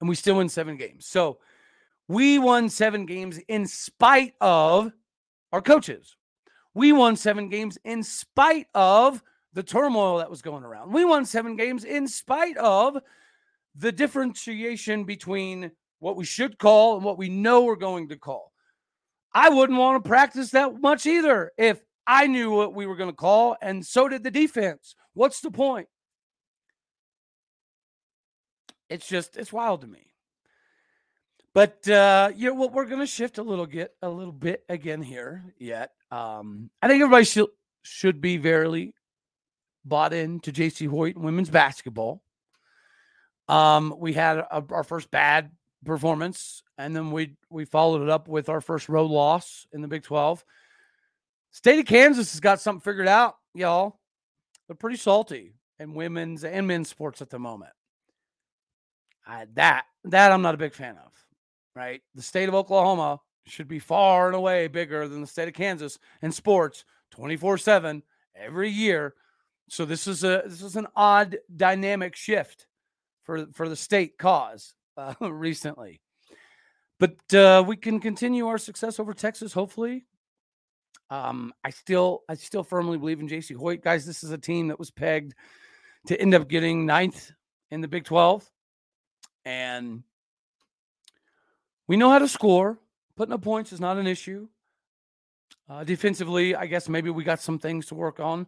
and 0.00 0.08
we 0.08 0.14
still 0.14 0.36
win 0.36 0.48
seven 0.48 0.76
games. 0.76 1.06
So 1.06 1.38
we 2.06 2.38
won 2.38 2.68
seven 2.68 3.06
games 3.06 3.38
in 3.48 3.66
spite 3.66 4.34
of 4.40 4.92
our 5.50 5.62
coaches. 5.62 6.14
We 6.74 6.92
won 6.92 7.16
seven 7.16 7.48
games 7.48 7.78
in 7.84 8.02
spite 8.04 8.66
of 8.74 9.22
the 9.54 9.62
turmoil 9.62 10.18
that 10.18 10.30
was 10.30 10.42
going 10.42 10.62
around. 10.62 10.92
We 10.92 11.04
won 11.04 11.24
seven 11.24 11.56
games 11.56 11.84
in 11.84 12.06
spite 12.06 12.58
of 12.58 12.98
the 13.74 13.92
differentiation 13.92 15.04
between 15.04 15.70
what 15.98 16.16
we 16.16 16.24
should 16.24 16.58
call 16.58 16.96
and 16.96 17.04
what 17.04 17.18
we 17.18 17.28
know 17.28 17.64
we're 17.64 17.76
going 17.76 18.08
to 18.08 18.16
call. 18.16 18.52
I 19.32 19.48
wouldn't 19.48 19.78
want 19.78 20.02
to 20.02 20.08
practice 20.08 20.50
that 20.50 20.80
much 20.80 21.06
either 21.06 21.50
if 21.58 21.80
I 22.06 22.26
knew 22.26 22.50
what 22.50 22.74
we 22.74 22.86
were 22.86 22.96
going 22.96 23.10
to 23.10 23.16
call, 23.16 23.56
and 23.60 23.84
so 23.84 24.08
did 24.08 24.22
the 24.22 24.30
defense. 24.30 24.94
What's 25.14 25.40
the 25.40 25.50
point? 25.50 25.88
It's 28.90 29.08
just 29.08 29.36
it's 29.36 29.52
wild 29.52 29.80
to 29.80 29.86
me. 29.86 30.12
But 31.54 31.88
uh, 31.88 32.30
you 32.34 32.48
know 32.48 32.54
what? 32.54 32.72
We're 32.72 32.84
going 32.84 33.00
to 33.00 33.06
shift 33.06 33.38
a 33.38 33.42
little 33.42 33.66
get 33.66 33.92
a 34.02 34.08
little 34.08 34.32
bit 34.32 34.64
again 34.68 35.02
here. 35.02 35.54
Yet, 35.58 35.90
um, 36.10 36.70
I 36.82 36.88
think 36.88 37.00
everybody 37.00 37.24
should 37.24 37.48
should 37.82 38.20
be 38.20 38.36
very 38.36 38.92
bought 39.84 40.12
into 40.12 40.52
Jacie 40.52 40.88
Hoyt 40.88 41.16
women's 41.16 41.50
basketball. 41.50 42.22
Um, 43.48 43.94
we 43.98 44.12
had 44.12 44.38
a, 44.38 44.64
our 44.70 44.84
first 44.84 45.10
bad 45.10 45.50
performance, 45.84 46.62
and 46.78 46.94
then 46.94 47.10
we 47.10 47.36
we 47.50 47.64
followed 47.64 48.02
it 48.02 48.08
up 48.08 48.28
with 48.28 48.48
our 48.48 48.60
first 48.60 48.88
road 48.88 49.10
loss 49.10 49.66
in 49.72 49.82
the 49.82 49.88
Big 49.88 50.02
12. 50.02 50.44
State 51.50 51.78
of 51.78 51.86
Kansas 51.86 52.32
has 52.32 52.40
got 52.40 52.60
something 52.60 52.80
figured 52.80 53.08
out, 53.08 53.36
y'all. 53.54 54.00
They're 54.66 54.76
pretty 54.76 54.96
salty 54.96 55.54
in 55.78 55.94
women's 55.94 56.42
and 56.42 56.66
men's 56.66 56.88
sports 56.88 57.20
at 57.22 57.30
the 57.30 57.38
moment. 57.38 57.72
I, 59.26 59.46
that 59.54 59.84
that 60.04 60.32
I'm 60.32 60.42
not 60.42 60.54
a 60.54 60.58
big 60.58 60.74
fan 60.74 60.96
of. 60.96 61.12
Right, 61.76 62.02
the 62.14 62.22
state 62.22 62.48
of 62.48 62.54
Oklahoma 62.54 63.20
should 63.46 63.68
be 63.68 63.78
far 63.78 64.28
and 64.28 64.36
away 64.36 64.68
bigger 64.68 65.06
than 65.08 65.20
the 65.20 65.26
state 65.26 65.48
of 65.48 65.54
Kansas 65.54 65.98
in 66.22 66.32
sports, 66.32 66.84
24 67.10 67.58
seven 67.58 68.02
every 68.34 68.70
year. 68.70 69.14
So 69.68 69.84
this 69.84 70.06
is 70.06 70.24
a 70.24 70.42
this 70.46 70.62
is 70.62 70.76
an 70.76 70.86
odd 70.94 71.38
dynamic 71.54 72.16
shift 72.16 72.66
for 73.24 73.46
for 73.52 73.68
the 73.68 73.76
state 73.76 74.18
cause 74.18 74.74
uh, 74.96 75.14
recently. 75.20 76.00
But 77.00 77.34
uh, 77.34 77.64
we 77.66 77.76
can 77.76 78.00
continue 78.00 78.46
our 78.46 78.58
success 78.58 79.00
over 79.00 79.12
Texas, 79.12 79.52
hopefully. 79.52 80.04
Um, 81.10 81.52
I 81.62 81.70
still, 81.70 82.22
I 82.28 82.34
still 82.34 82.62
firmly 82.62 82.98
believe 82.98 83.20
in 83.20 83.28
Jacie 83.28 83.56
Hoyt, 83.56 83.82
guys. 83.82 84.06
This 84.06 84.24
is 84.24 84.30
a 84.30 84.38
team 84.38 84.68
that 84.68 84.78
was 84.78 84.90
pegged 84.90 85.34
to 86.06 86.20
end 86.20 86.34
up 86.34 86.48
getting 86.48 86.86
ninth 86.86 87.32
in 87.70 87.80
the 87.80 87.88
Big 87.88 88.04
12, 88.04 88.48
and 89.44 90.02
we 91.86 91.96
know 91.96 92.10
how 92.10 92.18
to 92.18 92.28
score. 92.28 92.78
Putting 93.16 93.32
up 93.32 93.42
points 93.42 93.72
is 93.72 93.80
not 93.80 93.96
an 93.96 94.06
issue. 94.06 94.48
Uh, 95.68 95.84
defensively, 95.84 96.54
I 96.54 96.66
guess 96.66 96.88
maybe 96.88 97.10
we 97.10 97.22
got 97.22 97.40
some 97.40 97.58
things 97.58 97.86
to 97.86 97.94
work 97.94 98.18
on, 98.18 98.46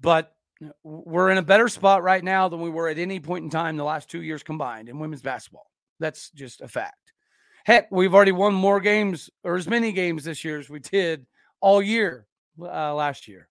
but 0.00 0.34
we're 0.82 1.30
in 1.30 1.38
a 1.38 1.42
better 1.42 1.68
spot 1.68 2.02
right 2.02 2.22
now 2.22 2.48
than 2.48 2.60
we 2.60 2.70
were 2.70 2.88
at 2.88 2.98
any 2.98 3.20
point 3.20 3.44
in 3.44 3.50
time 3.50 3.76
the 3.76 3.84
last 3.84 4.10
two 4.10 4.22
years 4.22 4.42
combined 4.42 4.88
in 4.88 4.98
women's 4.98 5.22
basketball. 5.22 5.70
That's 5.98 6.30
just 6.30 6.60
a 6.60 6.68
fact. 6.68 7.12
Heck, 7.64 7.90
we've 7.90 8.14
already 8.14 8.32
won 8.32 8.54
more 8.54 8.80
games 8.80 9.30
or 9.44 9.56
as 9.56 9.68
many 9.68 9.92
games 9.92 10.24
this 10.24 10.44
year 10.44 10.58
as 10.58 10.70
we 10.70 10.80
did 10.80 11.26
all 11.60 11.82
year 11.82 12.26
uh, 12.60 12.94
last 12.94 13.28
year. 13.28 13.48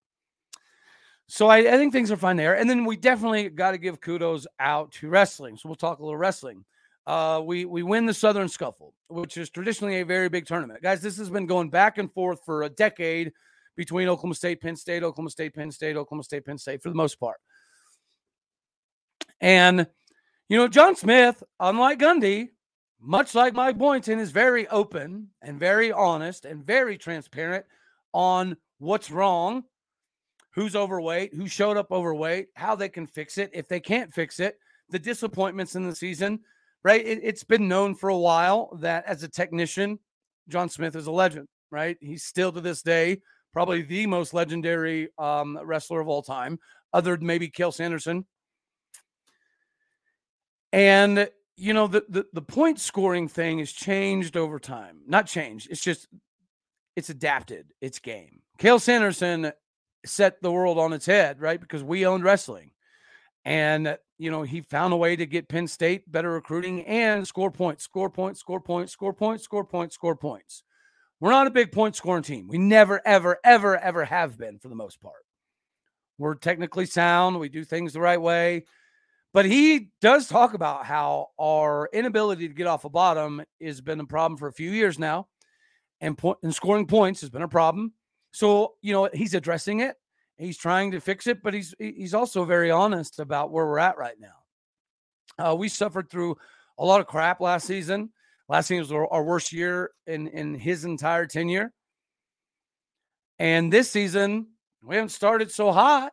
So 1.28 1.48
I, 1.48 1.58
I, 1.58 1.78
think 1.78 1.94
things 1.94 2.12
are 2.12 2.18
fine 2.18 2.38
there. 2.38 2.56
And 2.56 2.68
then 2.68 2.86
we 2.86 2.98
definitely 2.98 3.50
got 3.50 3.72
to 3.72 3.78
give 3.78 4.02
kudos 4.02 4.48
out 4.60 4.92
to 4.94 5.10
wrestling. 5.10 5.58
So 5.58 5.70
we'll 5.70 5.76
talk 5.76 6.00
a 6.00 6.04
little 6.04 6.18
wrestling. 6.18 6.66
Uh, 7.06 7.42
we 7.44 7.66
we 7.66 7.84
win 7.84 8.06
the 8.06 8.14
Southern 8.14 8.48
Scuffle, 8.48 8.94
which 9.08 9.38
is 9.38 9.50
traditionally 9.50 10.00
a 10.00 10.06
very 10.06 10.28
big 10.28 10.46
tournament, 10.46 10.82
guys. 10.82 11.02
This 11.02 11.18
has 11.18 11.30
been 11.30 11.46
going 11.46 11.70
back 11.70 11.98
and 11.98 12.12
forth 12.12 12.40
for 12.46 12.64
a 12.64 12.70
decade 12.70 13.32
between 13.80 14.10
Oklahoma 14.10 14.36
State, 14.36 14.60
Penn 14.60 14.76
State, 14.76 15.04
Oklahoma 15.04 15.30
State, 15.30 15.56
Penn 15.56 15.72
State, 15.72 15.96
Oklahoma 15.96 16.24
State, 16.24 16.46
Penn 16.46 16.58
State 16.58 16.84
for 16.84 16.90
the 16.90 16.96
most 16.96 17.18
part. 17.18 17.38
And 19.40 19.88
you 20.50 20.58
know, 20.58 20.68
John 20.68 20.98
Smith, 20.98 21.42
unlike 21.62 21.98
Gundy, 21.98 22.50
much 23.00 23.34
like 23.36 23.54
Mike 23.54 23.78
Boynton, 23.78 24.20
is 24.20 24.32
very 24.32 24.68
open 24.68 25.30
and 25.42 25.58
very 25.58 25.94
honest 25.94 26.44
and 26.44 26.62
very 26.62 26.98
transparent 26.98 27.64
on 28.12 28.58
what's 28.80 29.10
wrong, 29.10 29.64
who's 30.54 30.76
overweight, 30.76 31.34
who 31.34 31.48
showed 31.48 31.78
up 31.78 31.90
overweight, 31.90 32.48
how 32.56 32.76
they 32.76 32.90
can 32.90 33.08
fix 33.08 33.38
it. 33.38 33.50
If 33.54 33.70
they 33.70 33.80
can't 33.80 34.14
fix 34.14 34.42
it, 34.42 34.60
the 34.90 35.00
disappointments 35.00 35.76
in 35.78 35.88
the 35.88 35.96
season, 35.96 36.42
right? 36.84 37.06
It, 37.06 37.24
has 37.24 37.46
been 37.46 37.70
known 37.70 37.96
for 37.96 38.10
a 38.10 38.18
while 38.18 38.78
that 38.82 39.06
as 39.06 39.24
a 39.24 39.30
technician, 39.30 40.00
John 40.50 40.68
Smith 40.68 40.98
is 40.98 41.08
a 41.08 41.12
legend, 41.12 41.48
right? 41.72 41.96
He's 42.02 42.24
still 42.24 42.52
to 42.52 42.60
this 42.60 42.82
day 42.82 43.22
probably 43.54 43.82
the 43.82 44.06
most 44.06 44.34
legendary 44.34 45.10
um, 45.18 45.60
wrestler 45.64 46.00
of 46.00 46.08
all 46.08 46.22
time, 46.22 46.60
other 46.94 47.18
than 47.18 47.28
maybe 47.28 47.50
Cael 47.50 47.74
Sanderson 47.74 48.26
and 50.72 51.30
you 51.58 51.74
know 51.74 51.88
the, 51.88 52.06
the 52.10 52.26
the 52.34 52.42
point 52.42 52.80
scoring 52.80 53.28
thing 53.28 53.60
has 53.60 53.72
changed 53.72 54.38
over 54.38 54.60
time. 54.60 55.02
Not 55.08 55.28
changed. 55.28 55.70
It's 55.70 55.82
just 55.82 56.08
it's 56.96 57.10
adapted 57.10 57.74
its 57.82 58.00
game. 58.00 58.42
Cael 58.60 58.80
Sanderson 58.80 59.52
set 60.06 60.42
the 60.42 60.52
world 60.52 60.78
on 60.78 60.94
its 60.94 61.06
head, 61.06 61.40
right? 61.42 61.60
Because 61.60 61.84
we 61.84 62.06
owned 62.06 62.24
wrestling. 62.24 62.72
And, 63.46 63.98
you 64.18 64.32
know, 64.32 64.44
he 64.44 64.62
found 64.62 64.94
a 64.94 64.98
way 64.98 65.16
to 65.16 65.26
get 65.26 65.48
Penn 65.48 65.68
State 65.68 66.10
better 66.12 66.32
recruiting 66.32 66.86
and 66.86 67.26
score 67.26 67.52
points, 67.52 67.84
score 67.84 68.10
points, 68.10 68.42
score 68.42 68.60
points, 68.60 68.92
score 68.92 69.14
points, 69.14 69.44
score 69.44 69.64
points, 69.64 69.96
score 69.96 70.16
points. 70.16 70.64
We're 71.20 71.32
not 71.32 71.48
a 71.48 71.52
big 71.52 71.72
point 71.72 71.96
scoring 71.96 72.24
team. 72.24 72.48
We 72.48 72.58
never, 72.58 73.02
ever, 73.06 73.38
ever, 73.44 73.78
ever 73.78 74.06
have 74.06 74.38
been 74.38 74.58
for 74.60 74.70
the 74.70 74.76
most 74.76 75.02
part. 75.02 75.26
We're 76.18 76.36
technically 76.36 76.86
sound. 76.86 77.40
We 77.40 77.50
do 77.50 77.64
things 77.64 77.94
the 77.94 78.02
right 78.02 78.22
way. 78.22 78.66
But 79.34 79.46
he 79.46 79.90
does 80.02 80.28
talk 80.28 80.54
about 80.54 80.86
how 80.86 81.28
our 81.40 81.90
inability 81.94 82.48
to 82.48 82.54
get 82.54 82.68
off 82.68 82.86
a 82.86 82.90
bottom 82.90 83.44
has 83.62 83.80
been 83.80 84.00
a 84.00 84.06
problem 84.06 84.38
for 84.38 84.48
a 84.48 84.54
few 84.54 84.72
years 84.72 84.98
now. 84.98 85.28
And, 86.02 86.18
point, 86.18 86.40
and 86.44 86.56
scoring 86.56 86.88
points 86.88 87.22
has 87.22 87.30
been 87.30 87.42
a 87.42 87.48
problem. 87.48 87.94
So, 88.32 88.76
you 88.82 88.94
know, 88.94 89.10
he's 89.14 89.34
addressing 89.34 89.82
it. 89.82 89.98
He's 90.38 90.58
trying 90.58 90.92
to 90.92 91.02
fix 91.02 91.28
it, 91.28 91.44
but 91.44 91.54
he's 91.54 91.76
he's 91.80 92.14
also 92.14 92.46
very 92.46 92.72
honest 92.72 93.20
about 93.20 93.52
where 93.52 93.66
we're 93.66 93.80
at 93.80 93.98
right 93.98 94.16
now. 94.18 95.50
Uh, 95.50 95.56
we 95.56 95.68
suffered 95.68 96.10
through 96.10 96.38
a 96.78 96.86
lot 96.86 97.02
of 97.02 97.08
crap 97.08 97.42
last 97.42 97.68
season. 97.68 98.10
Last 98.50 98.68
season 98.68 98.82
was 98.82 99.08
our 99.12 99.24
worst 99.24 99.54
year 99.54 99.92
in 100.08 100.28
in 100.28 100.56
his 100.56 100.84
entire 100.84 101.28
tenure. 101.28 101.72
And 103.38 103.72
this 103.72 103.90
season, 103.90 104.48
we 104.84 104.96
haven't 104.96 105.10
started 105.10 105.52
so 105.52 105.72
hot. 105.72 106.12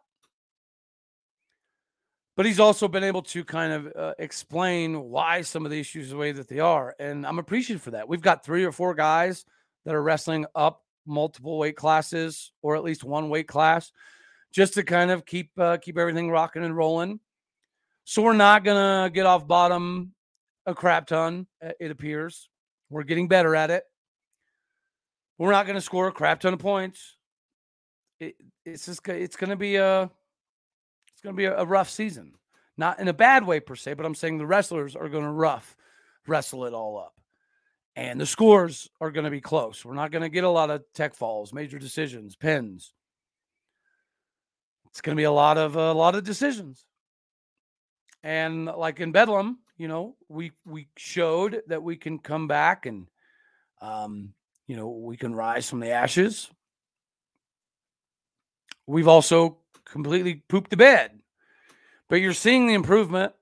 But 2.36 2.44
he's 2.44 2.60
also 2.60 2.86
been 2.86 3.02
able 3.02 3.22
to 3.22 3.44
kind 3.44 3.72
of 3.72 3.92
uh, 3.96 4.14
explain 4.18 5.00
why 5.00 5.40
some 5.40 5.64
of 5.64 5.70
the 5.70 5.80
issues 5.80 6.10
the 6.10 6.18
way 6.18 6.32
that 6.32 6.48
they 6.48 6.60
are. 6.60 6.94
And 7.00 7.26
I'm 7.26 7.38
appreciative 7.38 7.80
for 7.80 7.92
that. 7.92 8.06
We've 8.06 8.20
got 8.20 8.44
three 8.44 8.64
or 8.64 8.72
four 8.72 8.94
guys 8.94 9.46
that 9.86 9.94
are 9.94 10.02
wrestling 10.02 10.44
up 10.54 10.82
multiple 11.06 11.56
weight 11.56 11.76
classes 11.76 12.52
or 12.60 12.76
at 12.76 12.84
least 12.84 13.04
one 13.04 13.30
weight 13.30 13.48
class 13.48 13.90
just 14.52 14.74
to 14.74 14.82
kind 14.82 15.10
of 15.10 15.24
keep 15.24 15.50
uh, 15.58 15.78
keep 15.78 15.96
everything 15.96 16.30
rocking 16.30 16.64
and 16.64 16.76
rolling. 16.76 17.20
So 18.04 18.22
we're 18.22 18.34
not 18.34 18.64
gonna 18.64 19.10
get 19.10 19.24
off 19.24 19.48
bottom 19.48 20.12
a 20.66 20.74
crap 20.74 21.06
ton. 21.06 21.46
Uh, 21.64 21.70
it 21.80 21.90
appears 21.90 22.48
we're 22.90 23.04
getting 23.04 23.28
better 23.28 23.56
at 23.56 23.70
it. 23.70 23.84
We're 25.38 25.52
not 25.52 25.66
gonna 25.66 25.80
score 25.80 26.08
a 26.08 26.12
crap 26.12 26.40
ton 26.40 26.52
of 26.52 26.58
points. 26.58 27.16
It, 28.20 28.36
it's 28.64 28.86
just 28.86 29.06
it's 29.08 29.36
gonna 29.36 29.56
be 29.56 29.76
a 29.76 30.02
it's 30.02 31.20
gonna 31.22 31.36
be 31.36 31.44
a, 31.46 31.58
a 31.58 31.64
rough 31.64 31.90
season. 31.90 32.32
Not 32.76 33.00
in 33.00 33.08
a 33.08 33.14
bad 33.14 33.46
way 33.46 33.60
per 33.60 33.74
se, 33.74 33.94
but 33.94 34.04
I'm 34.04 34.14
saying 34.14 34.38
the 34.38 34.46
wrestlers 34.46 34.96
are 34.96 35.08
gonna 35.08 35.32
rough 35.32 35.76
wrestle 36.26 36.64
it 36.64 36.74
all 36.74 36.98
up 36.98 37.14
and 37.96 38.20
the 38.20 38.26
scores 38.26 38.90
are 39.00 39.10
going 39.10 39.24
to 39.24 39.30
be 39.30 39.40
close. 39.40 39.84
We're 39.84 39.94
not 39.94 40.10
going 40.10 40.22
to 40.22 40.28
get 40.28 40.44
a 40.44 40.50
lot 40.50 40.70
of 40.70 40.84
tech 40.94 41.14
falls, 41.14 41.52
major 41.52 41.78
decisions, 41.78 42.36
pins. 42.36 42.92
It's 44.90 45.00
going 45.00 45.16
to 45.16 45.20
be 45.20 45.24
a 45.24 45.32
lot 45.32 45.58
of 45.58 45.76
a 45.76 45.92
lot 45.92 46.14
of 46.14 46.24
decisions. 46.24 46.86
And 48.22 48.66
like 48.66 49.00
in 49.00 49.12
Bedlam, 49.12 49.58
you 49.76 49.88
know, 49.88 50.16
we 50.28 50.52
we 50.64 50.88
showed 50.96 51.62
that 51.68 51.82
we 51.82 51.96
can 51.96 52.18
come 52.18 52.48
back 52.48 52.86
and 52.86 53.06
um, 53.80 54.32
you 54.66 54.76
know, 54.76 54.88
we 54.88 55.16
can 55.16 55.34
rise 55.34 55.68
from 55.68 55.80
the 55.80 55.90
ashes. 55.90 56.50
We've 58.86 59.08
also 59.08 59.58
completely 59.84 60.42
pooped 60.48 60.70
the 60.70 60.76
bed. 60.76 61.18
But 62.08 62.16
you're 62.16 62.32
seeing 62.32 62.66
the 62.66 62.74
improvement 62.74 63.32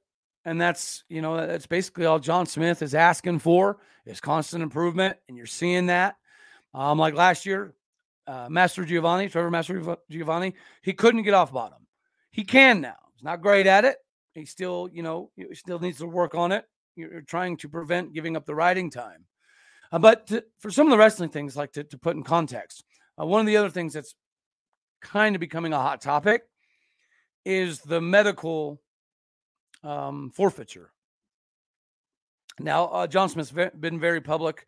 and 0.44 0.60
that's, 0.60 1.04
you 1.08 1.22
know, 1.22 1.46
that's 1.46 1.66
basically 1.66 2.06
all 2.06 2.18
John 2.18 2.46
Smith 2.46 2.82
is 2.82 2.94
asking 2.94 3.38
for 3.38 3.78
is 4.06 4.20
constant 4.20 4.62
improvement. 4.62 5.16
And 5.28 5.36
you're 5.36 5.46
seeing 5.46 5.86
that. 5.86 6.16
Um, 6.74 6.98
like 6.98 7.14
last 7.14 7.46
year, 7.46 7.74
uh, 8.26 8.48
Mastrogiovanni, 8.48 9.30
Trevor 9.30 9.50
Master 9.50 9.98
Giovanni, 10.10 10.54
he 10.82 10.92
couldn't 10.92 11.22
get 11.22 11.34
off 11.34 11.52
bottom. 11.52 11.86
He 12.30 12.44
can 12.44 12.80
now. 12.80 12.96
He's 13.14 13.22
not 13.22 13.42
great 13.42 13.66
at 13.66 13.84
it. 13.84 13.96
He 14.34 14.44
still, 14.44 14.88
you 14.92 15.02
know, 15.02 15.30
still 15.52 15.78
needs 15.78 15.98
to 15.98 16.06
work 16.06 16.34
on 16.34 16.52
it. 16.52 16.64
You're 16.96 17.22
trying 17.22 17.56
to 17.58 17.68
prevent 17.68 18.12
giving 18.12 18.36
up 18.36 18.46
the 18.46 18.54
riding 18.54 18.90
time. 18.90 19.24
Uh, 19.92 19.98
but 19.98 20.26
to, 20.28 20.44
for 20.58 20.70
some 20.70 20.86
of 20.86 20.90
the 20.90 20.98
wrestling 20.98 21.30
things, 21.30 21.56
like 21.56 21.72
to, 21.72 21.84
to 21.84 21.98
put 21.98 22.16
in 22.16 22.22
context, 22.22 22.84
uh, 23.20 23.24
one 23.24 23.40
of 23.40 23.46
the 23.46 23.56
other 23.56 23.70
things 23.70 23.92
that's 23.92 24.14
kind 25.02 25.36
of 25.36 25.40
becoming 25.40 25.72
a 25.72 25.80
hot 25.80 26.00
topic 26.00 26.42
is 27.44 27.80
the 27.80 28.00
medical 28.00 28.80
um, 29.82 30.30
forfeiture. 30.34 30.90
Now, 32.58 32.86
uh, 32.86 33.06
John 33.06 33.28
Smith's 33.28 33.52
been 33.52 34.00
very 34.00 34.20
public 34.20 34.66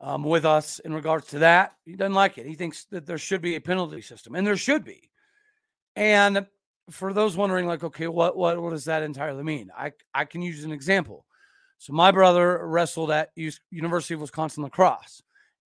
um, 0.00 0.22
with 0.22 0.44
us 0.44 0.78
in 0.80 0.92
regards 0.94 1.28
to 1.28 1.40
that. 1.40 1.74
He 1.84 1.96
doesn't 1.96 2.14
like 2.14 2.38
it. 2.38 2.46
He 2.46 2.54
thinks 2.54 2.84
that 2.86 3.06
there 3.06 3.18
should 3.18 3.42
be 3.42 3.56
a 3.56 3.60
penalty 3.60 4.00
system, 4.00 4.34
and 4.34 4.46
there 4.46 4.56
should 4.56 4.84
be. 4.84 5.10
And 5.96 6.46
for 6.90 7.12
those 7.12 7.36
wondering, 7.36 7.66
like, 7.66 7.84
okay, 7.84 8.08
what 8.08 8.36
what 8.36 8.60
what 8.60 8.70
does 8.70 8.84
that 8.84 9.02
entirely 9.02 9.42
mean? 9.42 9.70
I 9.76 9.92
I 10.12 10.24
can 10.24 10.42
use 10.42 10.64
an 10.64 10.72
example. 10.72 11.24
So 11.78 11.92
my 11.92 12.10
brother 12.10 12.66
wrestled 12.66 13.10
at 13.10 13.30
U- 13.36 13.50
University 13.70 14.14
of 14.14 14.20
Wisconsin 14.20 14.62
La 14.62 14.68
Crosse, 14.68 15.22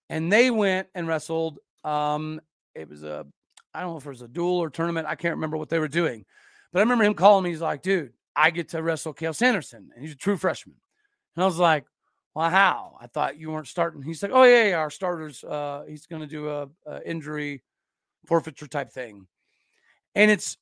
and 0.09 0.33
they 0.33 0.51
went 0.51 0.89
and 0.95 1.07
wrestled. 1.07 1.59
Um, 1.85 2.41
it 2.75 2.89
was 2.89 3.05
a 3.05 3.27
I 3.75 3.81
don't 3.81 3.93
know 3.93 3.99
if 3.99 4.07
it 4.07 4.11
was 4.11 4.23
a 4.23 4.29
duel 4.29 4.59
or 4.59 4.71
tournament. 4.71 5.07
I 5.07 5.15
can't 5.15 5.35
remember 5.35 5.57
what 5.57 5.69
they 5.69 5.79
were 5.79 5.89
doing, 5.89 6.25
but 6.73 6.81
I 6.81 6.83
remember 6.83 7.05
him 7.05 7.15
calling 7.15 7.45
me. 7.45 7.51
He's 7.51 7.61
like, 7.61 7.83
dude, 7.83 8.13
I 8.35 8.51
get 8.51 8.71
to 8.71 8.83
wrestle 8.83 9.15
Cael 9.15 9.35
Sanderson, 9.35 9.91
and 9.95 10.05
he's 10.05 10.15
a 10.15 10.17
true 10.17 10.37
freshman. 10.37 10.77
And 11.37 11.43
I 11.43 11.47
was 11.47 11.59
like, 11.59 11.85
well, 12.35 12.51
how? 12.51 12.97
I 13.01 13.07
thought 13.09 13.39
you 13.39 13.51
weren't 13.51 13.67
starting. 13.67 14.03
He's 14.03 14.23
like, 14.23 14.33
oh 14.33 14.45
yeah, 14.45 14.69
yeah 14.69 14.77
our 14.77 14.91
starters. 14.91 15.43
Uh, 15.45 15.85
he's 15.89 16.07
going 16.07 16.23
to 16.23 16.29
do 16.29 16.49
a, 16.49 16.69
a, 16.87 17.09
injury 17.09 17.63
forfeiture 18.27 18.67
type 18.67 18.91
thing, 18.91 19.27
and 20.15 20.31
it's 20.31 20.57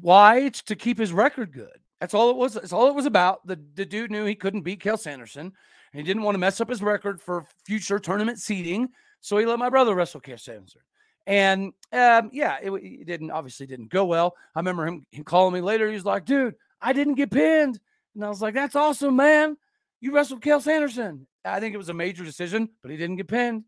why 0.00 0.50
to 0.66 0.76
keep 0.76 0.98
his 0.98 1.12
record 1.12 1.52
good. 1.52 1.78
That's 2.00 2.14
all 2.14 2.30
it 2.30 2.36
was. 2.36 2.54
That's 2.54 2.72
all 2.72 2.88
it 2.88 2.94
was 2.94 3.06
about. 3.06 3.46
The 3.46 3.58
the 3.74 3.86
dude 3.86 4.10
knew 4.10 4.24
he 4.24 4.34
couldn't 4.34 4.62
beat 4.62 4.82
Cael 4.82 4.98
Sanderson, 4.98 5.46
and 5.46 6.00
he 6.00 6.02
didn't 6.02 6.22
want 6.22 6.34
to 6.34 6.40
mess 6.40 6.60
up 6.60 6.68
his 6.68 6.82
record 6.82 7.20
for 7.20 7.46
future 7.64 7.98
tournament 7.98 8.38
seeding. 8.38 8.88
So 9.20 9.38
he 9.38 9.46
let 9.46 9.58
my 9.58 9.70
brother 9.70 9.94
wrestle 9.94 10.20
Cael 10.20 10.38
Sanderson. 10.38 10.82
And 11.26 11.72
um, 11.92 12.30
yeah, 12.32 12.58
it, 12.62 12.70
it, 12.70 13.06
didn't 13.06 13.30
obviously 13.30 13.66
didn't 13.66 13.88
go 13.88 14.04
well. 14.04 14.34
I 14.54 14.60
remember 14.60 14.86
him, 14.86 15.06
him 15.10 15.24
calling 15.24 15.54
me 15.54 15.62
later. 15.62 15.88
He 15.88 15.94
was 15.94 16.04
like, 16.04 16.26
dude, 16.26 16.54
I 16.80 16.92
didn't 16.92 17.14
get 17.14 17.30
pinned. 17.30 17.80
And 18.14 18.24
I 18.24 18.28
was 18.28 18.42
like, 18.42 18.52
that's 18.52 18.76
awesome, 18.76 19.16
man. 19.16 19.56
You 20.00 20.14
wrestled 20.14 20.42
Cael 20.42 20.60
Sanderson. 20.60 21.26
I 21.44 21.60
think 21.60 21.74
it 21.74 21.78
was 21.78 21.88
a 21.88 21.94
major 21.94 22.24
decision, 22.24 22.68
but 22.82 22.90
he 22.90 22.98
didn't 22.98 23.16
get 23.16 23.28
pinned. 23.28 23.64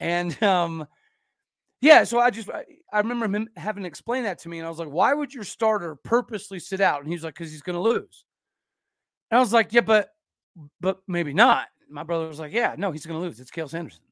And 0.00 0.42
um, 0.42 0.86
yeah, 1.80 2.04
so 2.04 2.18
I 2.18 2.30
just 2.30 2.48
I, 2.50 2.98
remember 2.98 3.26
him 3.26 3.48
having 3.56 3.82
to 3.82 3.88
explain 3.88 4.24
that 4.24 4.38
to 4.40 4.48
me, 4.48 4.58
and 4.58 4.66
I 4.66 4.70
was 4.70 4.78
like, 4.78 4.88
"Why 4.88 5.12
would 5.12 5.34
your 5.34 5.44
starter 5.44 5.94
purposely 5.96 6.58
sit 6.58 6.80
out?" 6.80 7.00
And 7.00 7.08
he 7.08 7.14
was 7.14 7.24
like, 7.24 7.34
"Because 7.34 7.50
he's 7.50 7.62
going 7.62 7.76
to 7.76 7.82
lose." 7.82 8.24
And 9.30 9.38
I 9.38 9.40
was 9.40 9.52
like, 9.52 9.72
"Yeah, 9.72 9.82
but 9.82 10.10
but 10.80 11.00
maybe 11.06 11.34
not." 11.34 11.68
My 11.90 12.02
brother 12.02 12.26
was 12.26 12.40
like, 12.40 12.52
"Yeah, 12.52 12.74
no, 12.78 12.90
he's 12.90 13.06
going 13.06 13.20
to 13.20 13.24
lose. 13.24 13.40
It's 13.40 13.50
Cael 13.50 13.68
Sanderson." 13.68 14.02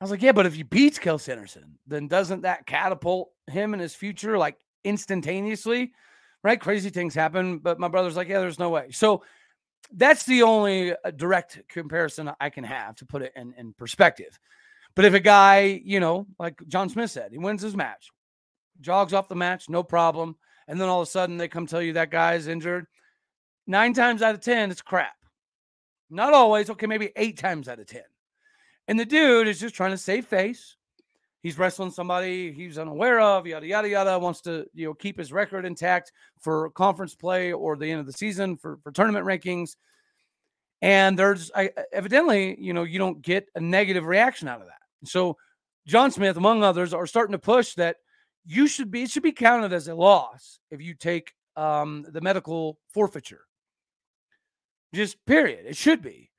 I 0.00 0.04
was 0.04 0.10
like, 0.10 0.22
"Yeah, 0.22 0.32
but 0.32 0.46
if 0.46 0.54
he 0.54 0.62
beats 0.62 0.98
Cael 0.98 1.20
Sanderson, 1.20 1.78
then 1.86 2.08
doesn't 2.08 2.42
that 2.42 2.66
catapult 2.66 3.30
him 3.48 3.72
and 3.72 3.82
his 3.82 3.94
future 3.94 4.38
like 4.38 4.58
instantaneously?" 4.84 5.92
right? 6.42 6.60
Crazy 6.60 6.90
things 6.90 7.14
happen, 7.14 7.58
but 7.58 7.78
my 7.78 7.88
brother's 7.88 8.16
like, 8.16 8.28
yeah, 8.28 8.40
there's 8.40 8.58
no 8.58 8.70
way. 8.70 8.90
So 8.90 9.22
that's 9.92 10.24
the 10.24 10.42
only 10.42 10.92
uh, 10.92 11.10
direct 11.14 11.62
comparison 11.68 12.30
I 12.40 12.50
can 12.50 12.64
have 12.64 12.96
to 12.96 13.06
put 13.06 13.22
it 13.22 13.32
in, 13.36 13.54
in 13.56 13.72
perspective. 13.74 14.38
But 14.94 15.04
if 15.04 15.14
a 15.14 15.20
guy, 15.20 15.80
you 15.84 16.00
know, 16.00 16.26
like 16.38 16.60
John 16.68 16.88
Smith 16.88 17.10
said, 17.10 17.32
he 17.32 17.38
wins 17.38 17.62
his 17.62 17.76
match, 17.76 18.10
jogs 18.80 19.12
off 19.12 19.28
the 19.28 19.34
match, 19.34 19.68
no 19.68 19.82
problem. 19.82 20.36
And 20.68 20.80
then 20.80 20.88
all 20.88 21.00
of 21.00 21.08
a 21.08 21.10
sudden 21.10 21.36
they 21.36 21.48
come 21.48 21.66
tell 21.66 21.82
you 21.82 21.94
that 21.94 22.10
guy 22.10 22.34
is 22.34 22.46
injured. 22.46 22.86
Nine 23.66 23.94
times 23.94 24.22
out 24.22 24.34
of 24.34 24.40
10, 24.40 24.70
it's 24.70 24.82
crap. 24.82 25.16
Not 26.10 26.34
always. 26.34 26.68
Okay, 26.68 26.86
maybe 26.86 27.10
eight 27.16 27.38
times 27.38 27.68
out 27.68 27.78
of 27.78 27.86
10. 27.86 28.02
And 28.88 28.98
the 28.98 29.04
dude 29.04 29.48
is 29.48 29.60
just 29.60 29.74
trying 29.74 29.92
to 29.92 29.98
save 29.98 30.26
face 30.26 30.76
he's 31.42 31.58
wrestling 31.58 31.90
somebody 31.90 32.52
he's 32.52 32.78
unaware 32.78 33.20
of, 33.20 33.46
yada 33.46 33.66
yada 33.66 33.88
yada. 33.88 34.18
Wants 34.18 34.40
to 34.42 34.66
you 34.74 34.86
know 34.86 34.94
keep 34.94 35.18
his 35.18 35.32
record 35.32 35.64
intact 35.64 36.12
for 36.40 36.70
conference 36.70 37.14
play 37.14 37.52
or 37.52 37.76
the 37.76 37.90
end 37.90 38.00
of 38.00 38.06
the 38.06 38.12
season 38.12 38.56
for 38.56 38.78
for 38.82 38.92
tournament 38.92 39.26
rankings. 39.26 39.76
And 40.80 41.18
there's 41.18 41.50
I, 41.54 41.70
evidently 41.92 42.60
you 42.60 42.72
know 42.72 42.84
you 42.84 42.98
don't 42.98 43.20
get 43.22 43.48
a 43.54 43.60
negative 43.60 44.06
reaction 44.06 44.48
out 44.48 44.60
of 44.60 44.68
that. 44.68 44.81
So 45.04 45.36
John 45.86 46.10
Smith, 46.10 46.36
among 46.36 46.62
others, 46.62 46.94
are 46.94 47.06
starting 47.06 47.32
to 47.32 47.38
push 47.38 47.74
that 47.74 47.96
you 48.44 48.66
should 48.66 48.90
be 48.90 49.02
it 49.02 49.10
should 49.10 49.22
be 49.22 49.32
counted 49.32 49.72
as 49.72 49.88
a 49.88 49.94
loss 49.94 50.58
if 50.70 50.80
you 50.80 50.94
take 50.94 51.32
um, 51.56 52.06
the 52.08 52.20
medical 52.20 52.78
forfeiture. 52.92 53.46
Just 54.94 55.24
period. 55.26 55.64
It 55.66 55.76
should 55.76 56.02
be. 56.02 56.30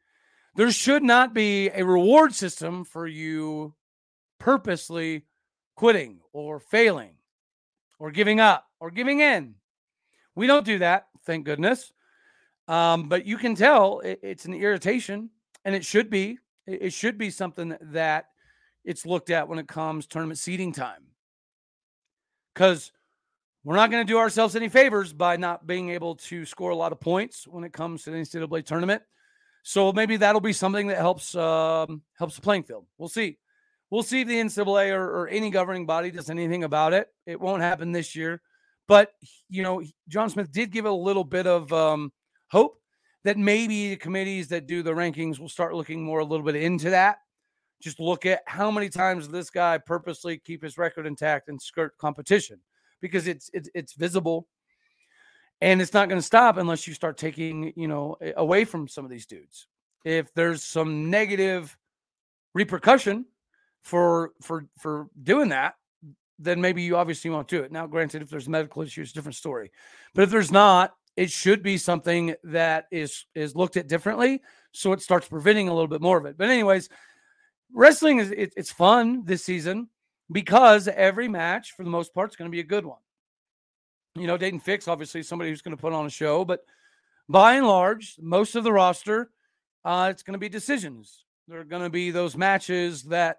There 0.56 0.72
should 0.72 1.04
not 1.04 1.34
be 1.34 1.70
a 1.70 1.84
reward 1.84 2.36
system 2.36 2.84
for 2.86 3.08
you 3.08 3.74
purposely 4.40 5.26
quitting 5.76 6.20
or 6.32 6.60
failing 6.60 7.16
or 7.98 8.12
giving 8.12 8.40
up 8.40 8.66
or 8.80 8.92
giving 8.92 9.22
in. 9.22 9.56
We 10.36 10.46
don't 10.46 10.66
do 10.66 10.80
that, 10.80 11.08
thank 11.26 11.46
goodness. 11.46 11.92
Um, 12.68 13.10
but 13.10 13.26
you 13.26 13.38
can 13.38 13.56
tell 13.56 14.00
it, 14.00 14.20
it's 14.22 14.46
an 14.46 14.54
irritation, 14.54 15.30
and 15.66 15.76
it 15.76 15.84
should 15.84 16.10
be. 16.10 16.38
It, 16.68 16.84
it 16.84 16.94
should 16.94 17.18
be 17.18 17.30
something 17.30 17.76
that 17.82 18.28
it's 18.84 19.06
looked 19.06 19.30
at 19.30 19.48
when 19.48 19.60
it 19.60 19.68
comes 19.68 20.06
tournament 20.06 20.40
seeding 20.40 20.74
time. 20.74 21.04
Because 22.54 22.92
we're 23.64 23.76
not 23.76 23.90
going 23.90 24.06
to 24.06 24.12
do 24.12 24.18
ourselves 24.18 24.56
any 24.56 24.70
favors 24.70 25.14
by 25.14 25.38
not 25.38 25.66
being 25.66 25.90
able 25.90 26.16
to 26.16 26.46
score 26.46 26.72
a 26.72 26.76
lot 26.76 26.92
of 26.92 27.00
points 27.00 27.48
when 27.48 27.64
it 27.64 27.72
comes 27.72 28.04
to 28.04 28.12
the 28.12 28.18
NCAA 28.18 28.66
tournament. 28.66 29.02
So 29.64 29.94
maybe 29.94 30.18
that'll 30.18 30.42
be 30.42 30.54
something 30.54 30.88
that 30.88 30.98
helps 30.98 31.34
um, 31.36 32.02
helps 32.18 32.36
the 32.36 32.42
playing 32.42 32.64
field. 32.64 32.86
We'll 32.98 33.10
see. 33.10 33.38
We'll 33.90 34.04
see 34.04 34.22
if 34.22 34.28
the 34.28 34.36
NCAA 34.36 34.92
or, 34.94 35.22
or 35.22 35.28
any 35.30 35.50
governing 35.50 35.86
body 35.86 36.12
does 36.12 36.30
anything 36.30 36.64
about 36.66 36.94
it. 36.94 37.08
It 37.26 37.40
won't 37.40 37.62
happen 37.62 37.92
this 37.92 38.16
year, 38.16 38.42
but 38.88 39.14
you 39.50 39.64
know, 39.64 39.82
John 40.10 40.30
Smith 40.30 40.52
did 40.52 40.72
give 40.72 40.86
a 40.86 40.92
little 40.92 41.24
bit 41.24 41.48
of 41.48 41.72
um, 41.72 42.12
hope 42.52 42.82
that 43.24 43.38
maybe 43.38 43.92
the 43.92 43.96
committees 43.96 44.50
that 44.50 44.68
do 44.68 44.84
the 44.84 44.92
rankings 44.92 45.40
will 45.40 45.48
start 45.48 45.74
looking 45.74 46.04
more 46.04 46.20
a 46.20 46.26
little 46.26 46.46
bit 46.46 46.56
into 46.56 46.90
that. 46.90 47.20
Just 47.84 48.00
look 48.00 48.26
at 48.26 48.42
how 48.46 48.72
many 48.72 48.88
times 48.88 49.28
this 49.28 49.50
guy 49.50 49.78
purposely 49.78 50.38
keep 50.38 50.64
his 50.64 50.78
record 50.78 51.06
intact 51.06 51.50
and 51.50 51.62
skirt 51.62 51.98
competition 51.98 52.60
because 53.02 53.28
it's 53.28 53.50
it's, 53.54 53.70
it's 53.76 53.94
visible. 53.94 54.48
And 55.60 55.82
it's 55.82 55.94
not 55.94 56.10
going 56.10 56.20
to 56.20 56.26
stop 56.26 56.58
unless 56.58 56.88
you 56.88 56.94
start 56.94 57.18
taking 57.18 57.74
you 57.76 57.90
know 57.90 58.18
away 58.38 58.64
from 58.64 58.88
some 58.88 59.04
of 59.04 59.12
these 59.12 59.26
dudes. 59.26 59.68
If 60.06 60.34
there's 60.34 60.64
some 60.64 61.10
negative 61.10 61.78
repercussion 62.54 63.26
for 63.84 64.32
for 64.42 64.66
for 64.80 65.08
doing 65.22 65.50
that 65.50 65.76
then 66.40 66.60
maybe 66.60 66.82
you 66.82 66.98
obviously 66.98 67.30
won't 67.30 67.48
do 67.48 67.64
it. 67.64 67.72
Now 67.72 67.86
granted 67.86 68.22
if 68.22 68.30
there's 68.30 68.50
medical 68.50 68.82
issues 68.82 69.12
different 69.14 69.36
story. 69.36 69.72
But 70.16 70.24
if 70.24 70.30
there's 70.30 70.52
not 70.52 70.94
it 71.16 71.30
should 71.30 71.62
be 71.62 71.78
something 71.78 72.34
that 72.46 72.86
is 72.92 73.26
is 73.36 73.56
looked 73.56 73.78
at 73.78 73.88
differently 73.88 74.42
so 74.72 74.94
it 74.94 75.02
starts 75.02 75.28
preventing 75.28 75.68
a 75.68 75.74
little 75.74 75.88
bit 75.88 76.02
more 76.02 76.18
of 76.18 76.26
it. 76.26 76.38
But 76.38 76.50
anyways 76.50 76.88
wrestling 77.74 78.20
is 78.20 78.32
it, 78.32 78.54
it's 78.56 78.72
fun 78.72 79.24
this 79.26 79.44
season 79.44 79.90
because 80.32 80.88
every 80.88 81.28
match, 81.28 81.74
for 81.76 81.84
the 81.84 81.90
most 81.90 82.14
part, 82.14 82.30
is 82.30 82.36
going 82.36 82.50
to 82.50 82.56
be 82.56 82.60
a 82.60 82.64
good 82.64 82.86
one. 82.86 83.00
You 84.16 84.28
know, 84.28 84.38
Daton 84.38 84.62
Fix, 84.62 84.88
obviously, 84.88 85.24
somebody 85.24 85.50
who's 85.50 85.62
going 85.62 85.76
to 85.76 85.82
put 85.82 85.94
on 85.94 86.06
a 86.06 86.10
show, 86.10 86.46
but 86.46 86.62
by 87.28 87.56
and 87.56 87.68
large, 87.68 88.16
most 88.20 88.56
of 88.56 88.64
the 88.64 88.72
roster, 88.72 89.32
uh, 89.84 90.10
it's 90.12 90.24
going 90.24 90.34
to 90.34 90.40
be 90.40 90.50
decisions. 90.50 91.26
There 91.48 91.60
are 91.60 91.66
going 91.66 91.84
to 91.84 91.90
be 91.90 92.12
those 92.12 92.38
matches 92.38 93.04
that 93.04 93.38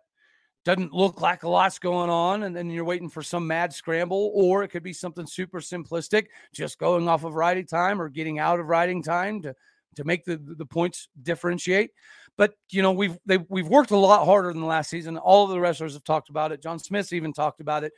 doesn't 0.65 0.93
look 0.93 1.21
like 1.21 1.43
a 1.43 1.49
lot's 1.49 1.79
going 1.79 2.11
on, 2.11 2.43
and 2.45 2.57
then 2.57 2.71
you're 2.71 2.85
waiting 2.85 3.09
for 3.09 3.23
some 3.23 3.47
mad 3.47 3.73
scramble, 3.73 4.33
or 4.35 4.63
it 4.63 4.69
could 4.69 4.83
be 4.83 4.93
something 4.93 5.27
super 5.27 5.61
simplistic, 5.61 6.27
just 6.53 6.79
going 6.79 7.07
off 7.09 7.25
of 7.25 7.35
riding 7.35 7.67
time 7.67 8.01
or 8.01 8.09
getting 8.09 8.39
out 8.39 8.61
of 8.61 8.67
riding 8.67 9.03
time 9.03 9.43
to 9.43 9.55
to 9.97 10.05
make 10.05 10.25
the 10.25 10.37
the 10.37 10.67
points 10.67 11.09
differentiate. 11.23 11.91
But 12.37 12.55
you 12.71 12.83
know, 12.83 12.93
we've 12.93 13.17
they, 13.27 13.39
we've 13.49 13.69
worked 13.69 13.91
a 13.91 13.97
lot 13.97 14.25
harder 14.25 14.53
than 14.53 14.61
the 14.61 14.67
last 14.67 14.91
season. 14.91 15.17
All 15.19 15.45
of 15.45 15.51
the 15.51 15.61
wrestlers 15.61 15.95
have 15.95 16.05
talked 16.05 16.31
about 16.31 16.53
it. 16.53 16.63
John 16.63 16.79
Smith's 16.79 17.13
even 17.13 17.33
talked 17.33 17.61
about 17.61 17.85
it. 17.85 17.93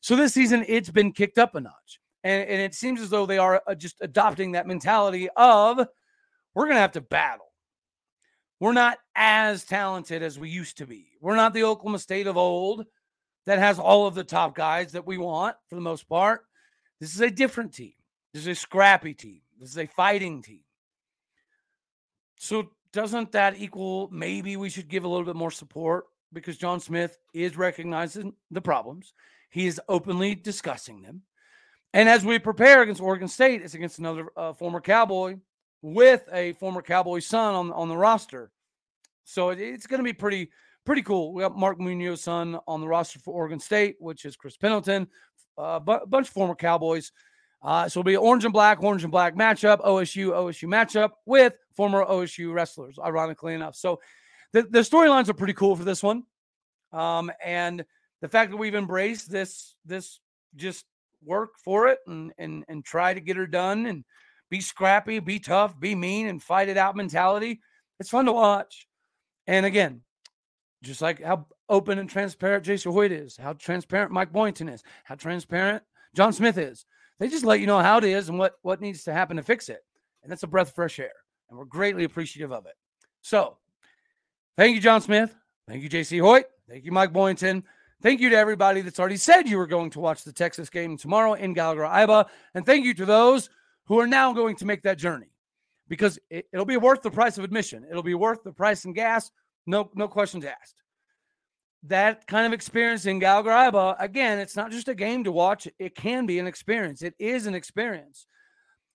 So 0.00 0.16
this 0.16 0.32
season, 0.32 0.64
it's 0.68 0.90
been 0.90 1.12
kicked 1.12 1.38
up 1.38 1.54
a 1.54 1.60
notch, 1.60 2.00
and, 2.24 2.48
and 2.48 2.60
it 2.60 2.74
seems 2.74 3.00
as 3.00 3.10
though 3.10 3.26
they 3.26 3.38
are 3.38 3.62
uh, 3.66 3.74
just 3.74 3.96
adopting 4.00 4.52
that 4.52 4.66
mentality 4.66 5.28
of 5.36 5.78
we're 6.54 6.64
going 6.64 6.76
to 6.76 6.80
have 6.80 6.92
to 6.92 7.00
battle. 7.00 7.46
We're 8.60 8.72
not 8.72 8.98
as 9.14 9.64
talented 9.64 10.22
as 10.22 10.38
we 10.38 10.50
used 10.50 10.78
to 10.78 10.86
be. 10.86 11.06
We're 11.20 11.36
not 11.36 11.54
the 11.54 11.64
Oklahoma 11.64 11.98
State 11.98 12.26
of 12.26 12.36
old 12.36 12.84
that 13.46 13.58
has 13.58 13.78
all 13.78 14.06
of 14.06 14.14
the 14.14 14.24
top 14.24 14.54
guys 14.54 14.92
that 14.92 15.06
we 15.06 15.18
want 15.18 15.56
for 15.68 15.74
the 15.74 15.80
most 15.80 16.08
part. 16.08 16.42
This 17.00 17.14
is 17.14 17.20
a 17.20 17.30
different 17.30 17.72
team. 17.72 17.94
This 18.34 18.42
is 18.42 18.48
a 18.48 18.54
scrappy 18.54 19.14
team. 19.14 19.40
This 19.58 19.70
is 19.70 19.78
a 19.78 19.86
fighting 19.86 20.42
team. 20.42 20.60
So 22.36 22.70
doesn't 22.92 23.32
that 23.32 23.58
equal 23.58 24.08
maybe 24.10 24.56
we 24.56 24.70
should 24.70 24.88
give 24.88 25.04
a 25.04 25.08
little 25.08 25.24
bit 25.24 25.36
more 25.36 25.50
support 25.50 26.06
because 26.32 26.56
John 26.56 26.80
Smith 26.80 27.16
is 27.32 27.56
recognizing 27.56 28.34
the 28.50 28.60
problems. 28.60 29.12
He 29.50 29.66
is 29.66 29.80
openly 29.88 30.34
discussing 30.34 31.02
them. 31.02 31.22
And 31.92 32.08
as 32.08 32.24
we 32.24 32.38
prepare 32.38 32.82
against 32.82 33.00
Oregon 33.00 33.28
State, 33.28 33.62
it's 33.62 33.74
against 33.74 33.98
another 33.98 34.28
uh, 34.36 34.52
former 34.52 34.80
Cowboy 34.80 35.38
with 35.82 36.22
a 36.32 36.52
former 36.54 36.82
Cowboy 36.82 37.18
son 37.18 37.54
on, 37.54 37.72
on 37.72 37.88
the 37.88 37.96
roster. 37.96 38.52
So 39.24 39.50
it, 39.50 39.58
it's 39.58 39.86
going 39.86 39.98
to 39.98 40.04
be 40.04 40.12
pretty 40.12 40.50
pretty 40.86 41.02
cool. 41.02 41.32
We 41.32 41.42
got 41.42 41.56
Mark 41.56 41.78
Munoz's 41.78 42.22
son 42.22 42.58
on 42.66 42.80
the 42.80 42.88
roster 42.88 43.18
for 43.18 43.34
Oregon 43.34 43.60
State, 43.60 43.96
which 43.98 44.24
is 44.24 44.36
Chris 44.36 44.56
Pendleton, 44.56 45.08
a 45.58 45.62
uh, 45.62 45.78
bu- 45.78 46.06
bunch 46.06 46.28
of 46.28 46.32
former 46.32 46.54
Cowboys. 46.54 47.12
Uh, 47.62 47.88
so 47.88 48.00
it'll 48.00 48.06
be 48.06 48.16
orange 48.16 48.44
and 48.44 48.52
black, 48.52 48.82
orange 48.82 49.02
and 49.02 49.12
black 49.12 49.34
matchup, 49.34 49.84
OSU, 49.84 50.28
OSU 50.28 50.66
matchup 50.66 51.10
with 51.26 51.54
former 51.74 52.04
OSU 52.04 52.52
wrestlers, 52.52 52.98
ironically 52.98 53.54
enough. 53.54 53.76
So 53.76 54.00
the, 54.52 54.62
the 54.62 54.80
storylines 54.80 55.28
are 55.28 55.34
pretty 55.34 55.52
cool 55.52 55.76
for 55.76 55.84
this 55.84 56.02
one. 56.02 56.24
Um, 56.92 57.30
and 57.44 57.84
the 58.22 58.28
fact 58.28 58.50
that 58.50 58.56
we've 58.56 58.74
embraced 58.74 59.30
this, 59.30 59.74
this 59.84 60.20
just 60.56 60.86
work 61.22 61.50
for 61.62 61.88
it 61.88 61.98
and, 62.06 62.32
and, 62.38 62.64
and 62.68 62.84
try 62.84 63.12
to 63.12 63.20
get 63.20 63.36
her 63.36 63.46
done 63.46 63.86
and 63.86 64.04
be 64.50 64.60
scrappy, 64.60 65.18
be 65.18 65.38
tough, 65.38 65.78
be 65.78 65.94
mean, 65.94 66.26
and 66.26 66.42
fight 66.42 66.68
it 66.68 66.76
out 66.76 66.96
mentality. 66.96 67.60
It's 68.00 68.10
fun 68.10 68.24
to 68.24 68.32
watch. 68.32 68.88
And 69.46 69.64
again, 69.66 70.00
just 70.82 71.02
like 71.02 71.22
how 71.22 71.46
open 71.68 71.98
and 71.98 72.08
transparent 72.08 72.64
Jacie 72.64 72.90
Hoyt 72.90 73.12
is, 73.12 73.36
how 73.36 73.52
transparent 73.52 74.10
Mike 74.10 74.32
Boynton 74.32 74.68
is, 74.68 74.82
how 75.04 75.14
transparent 75.14 75.82
John 76.14 76.32
Smith 76.32 76.58
is. 76.58 76.86
They 77.20 77.28
just 77.28 77.44
let 77.44 77.60
you 77.60 77.66
know 77.66 77.78
how 77.78 77.98
it 77.98 78.04
is 78.04 78.28
and 78.30 78.38
what 78.38 78.54
what 78.62 78.80
needs 78.80 79.04
to 79.04 79.12
happen 79.12 79.36
to 79.36 79.42
fix 79.42 79.68
it. 79.68 79.84
And 80.22 80.32
that's 80.32 80.42
a 80.42 80.48
breath 80.48 80.68
of 80.68 80.74
fresh 80.74 80.98
air. 80.98 81.12
And 81.48 81.58
we're 81.58 81.66
greatly 81.66 82.04
appreciative 82.04 82.50
of 82.50 82.66
it. 82.66 82.74
So 83.20 83.58
thank 84.56 84.74
you, 84.74 84.80
John 84.80 85.00
Smith. 85.00 85.34
Thank 85.68 85.82
you, 85.82 85.90
Jacie 85.90 86.20
Hoyt. 86.20 86.46
Thank 86.68 86.84
you, 86.84 86.92
Mike 86.92 87.12
Boynton. 87.12 87.62
Thank 88.02 88.20
you 88.20 88.30
to 88.30 88.36
everybody 88.36 88.80
that's 88.80 88.98
already 88.98 89.18
said 89.18 89.48
you 89.48 89.58
were 89.58 89.66
going 89.66 89.90
to 89.90 90.00
watch 90.00 90.24
the 90.24 90.32
Texas 90.32 90.70
game 90.70 90.96
tomorrow 90.96 91.34
in 91.34 91.52
Gallagher, 91.52 91.82
Iba. 91.82 92.26
And 92.54 92.64
thank 92.64 92.86
you 92.86 92.94
to 92.94 93.04
those 93.04 93.50
who 93.84 94.00
are 94.00 94.06
now 94.06 94.32
going 94.32 94.56
to 94.56 94.64
make 94.64 94.82
that 94.84 94.96
journey 94.96 95.30
because 95.88 96.18
it, 96.30 96.46
will 96.54 96.64
be 96.64 96.78
worth 96.78 97.02
the 97.02 97.10
price 97.10 97.36
of 97.36 97.44
admission. 97.44 97.84
It'll 97.90 98.02
be 98.02 98.14
worth 98.14 98.42
the 98.42 98.52
price 98.52 98.86
and 98.86 98.94
gas. 98.94 99.30
No, 99.66 99.90
no 99.94 100.08
questions 100.08 100.46
asked 100.46 100.80
that 101.84 102.26
kind 102.26 102.46
of 102.46 102.52
experience 102.52 103.06
in 103.06 103.18
Gallagher 103.18 103.96
again, 103.98 104.38
it's 104.38 104.56
not 104.56 104.70
just 104.70 104.88
a 104.88 104.94
game 104.94 105.24
to 105.24 105.32
watch, 105.32 105.66
it 105.78 105.94
can 105.94 106.26
be 106.26 106.38
an 106.38 106.46
experience. 106.46 107.02
It 107.02 107.14
is 107.18 107.46
an 107.46 107.54
experience. 107.54 108.26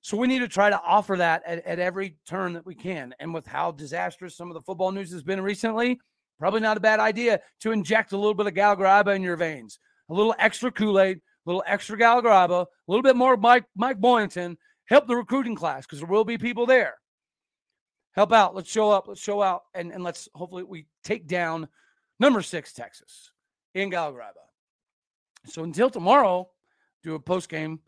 So 0.01 0.17
we 0.17 0.27
need 0.27 0.39
to 0.39 0.47
try 0.47 0.69
to 0.69 0.79
offer 0.81 1.17
that 1.17 1.41
at, 1.47 1.65
at 1.65 1.79
every 1.79 2.17
turn 2.27 2.53
that 2.53 2.65
we 2.65 2.75
can. 2.75 3.15
And 3.19 3.33
with 3.33 3.47
how 3.47 3.71
disastrous 3.71 4.37
some 4.37 4.49
of 4.49 4.53
the 4.53 4.61
football 4.61 4.91
news 4.91 5.11
has 5.11 5.23
been 5.23 5.41
recently, 5.41 5.99
probably 6.37 6.59
not 6.59 6.77
a 6.77 6.81
bad 6.81 6.99
idea 6.99 7.39
to 7.61 7.71
inject 7.71 8.11
a 8.11 8.17
little 8.17 8.35
bit 8.35 8.45
of 8.45 8.53
Gallagher 8.53 9.11
in 9.13 9.23
your 9.23 9.35
veins, 9.35 9.79
a 10.09 10.13
little 10.13 10.35
extra 10.37 10.71
Kool 10.71 10.99
Aid, 10.99 11.17
a 11.17 11.49
little 11.49 11.63
extra 11.65 11.97
Gallagher 11.97 12.29
a 12.29 12.67
little 12.87 13.01
bit 13.01 13.15
more 13.15 13.35
Mike, 13.35 13.65
Mike 13.75 13.99
Boynton. 13.99 14.57
Help 14.87 15.07
the 15.07 15.15
recruiting 15.15 15.55
class 15.55 15.87
because 15.87 15.99
there 15.99 16.07
will 16.07 16.23
be 16.23 16.37
people 16.37 16.67
there. 16.67 16.93
Help 18.11 18.31
out. 18.31 18.53
Let's 18.53 18.69
show 18.69 18.91
up. 18.91 19.07
Let's 19.07 19.21
show 19.21 19.41
out. 19.41 19.63
And, 19.73 19.91
and 19.91 20.03
let's 20.03 20.29
hopefully 20.35 20.61
we 20.61 20.85
take 21.03 21.25
down 21.25 21.67
number 22.19 22.41
six, 22.41 22.73
Texas 22.73 23.31
in 23.73 23.89
Gallagher. 23.89 24.23
So 25.45 25.63
until 25.63 25.89
tomorrow, 25.89 26.49
do 27.03 27.15
a 27.15 27.19
post 27.19 27.49
game. 27.49 27.79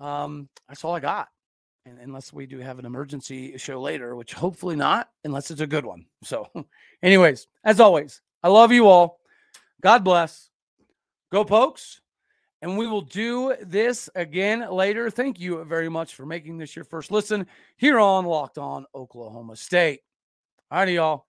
Um, 0.00 0.48
that's 0.68 0.84
all 0.84 0.94
I 0.94 1.00
got. 1.00 1.28
And 1.84 1.98
unless 1.98 2.32
we 2.32 2.46
do 2.46 2.58
have 2.58 2.78
an 2.78 2.86
emergency 2.86 3.58
show 3.58 3.80
later, 3.80 4.14
which 4.14 4.34
hopefully 4.34 4.76
not, 4.76 5.10
unless 5.24 5.50
it's 5.50 5.60
a 5.60 5.66
good 5.66 5.84
one. 5.84 6.06
So, 6.22 6.48
anyways, 7.02 7.48
as 7.64 7.80
always, 7.80 8.20
I 8.42 8.48
love 8.48 8.72
you 8.72 8.86
all. 8.86 9.20
God 9.80 10.04
bless. 10.04 10.48
Go, 11.32 11.44
pokes. 11.44 12.00
And 12.60 12.78
we 12.78 12.86
will 12.86 13.02
do 13.02 13.56
this 13.60 14.08
again 14.14 14.70
later. 14.70 15.10
Thank 15.10 15.40
you 15.40 15.64
very 15.64 15.88
much 15.88 16.14
for 16.14 16.24
making 16.24 16.58
this 16.58 16.76
your 16.76 16.84
first 16.84 17.10
listen 17.10 17.48
here 17.76 17.98
on 17.98 18.24
Locked 18.24 18.58
On 18.58 18.86
Oklahoma 18.94 19.56
State. 19.56 20.02
All 20.70 20.78
righty, 20.78 20.92
y'all. 20.92 21.26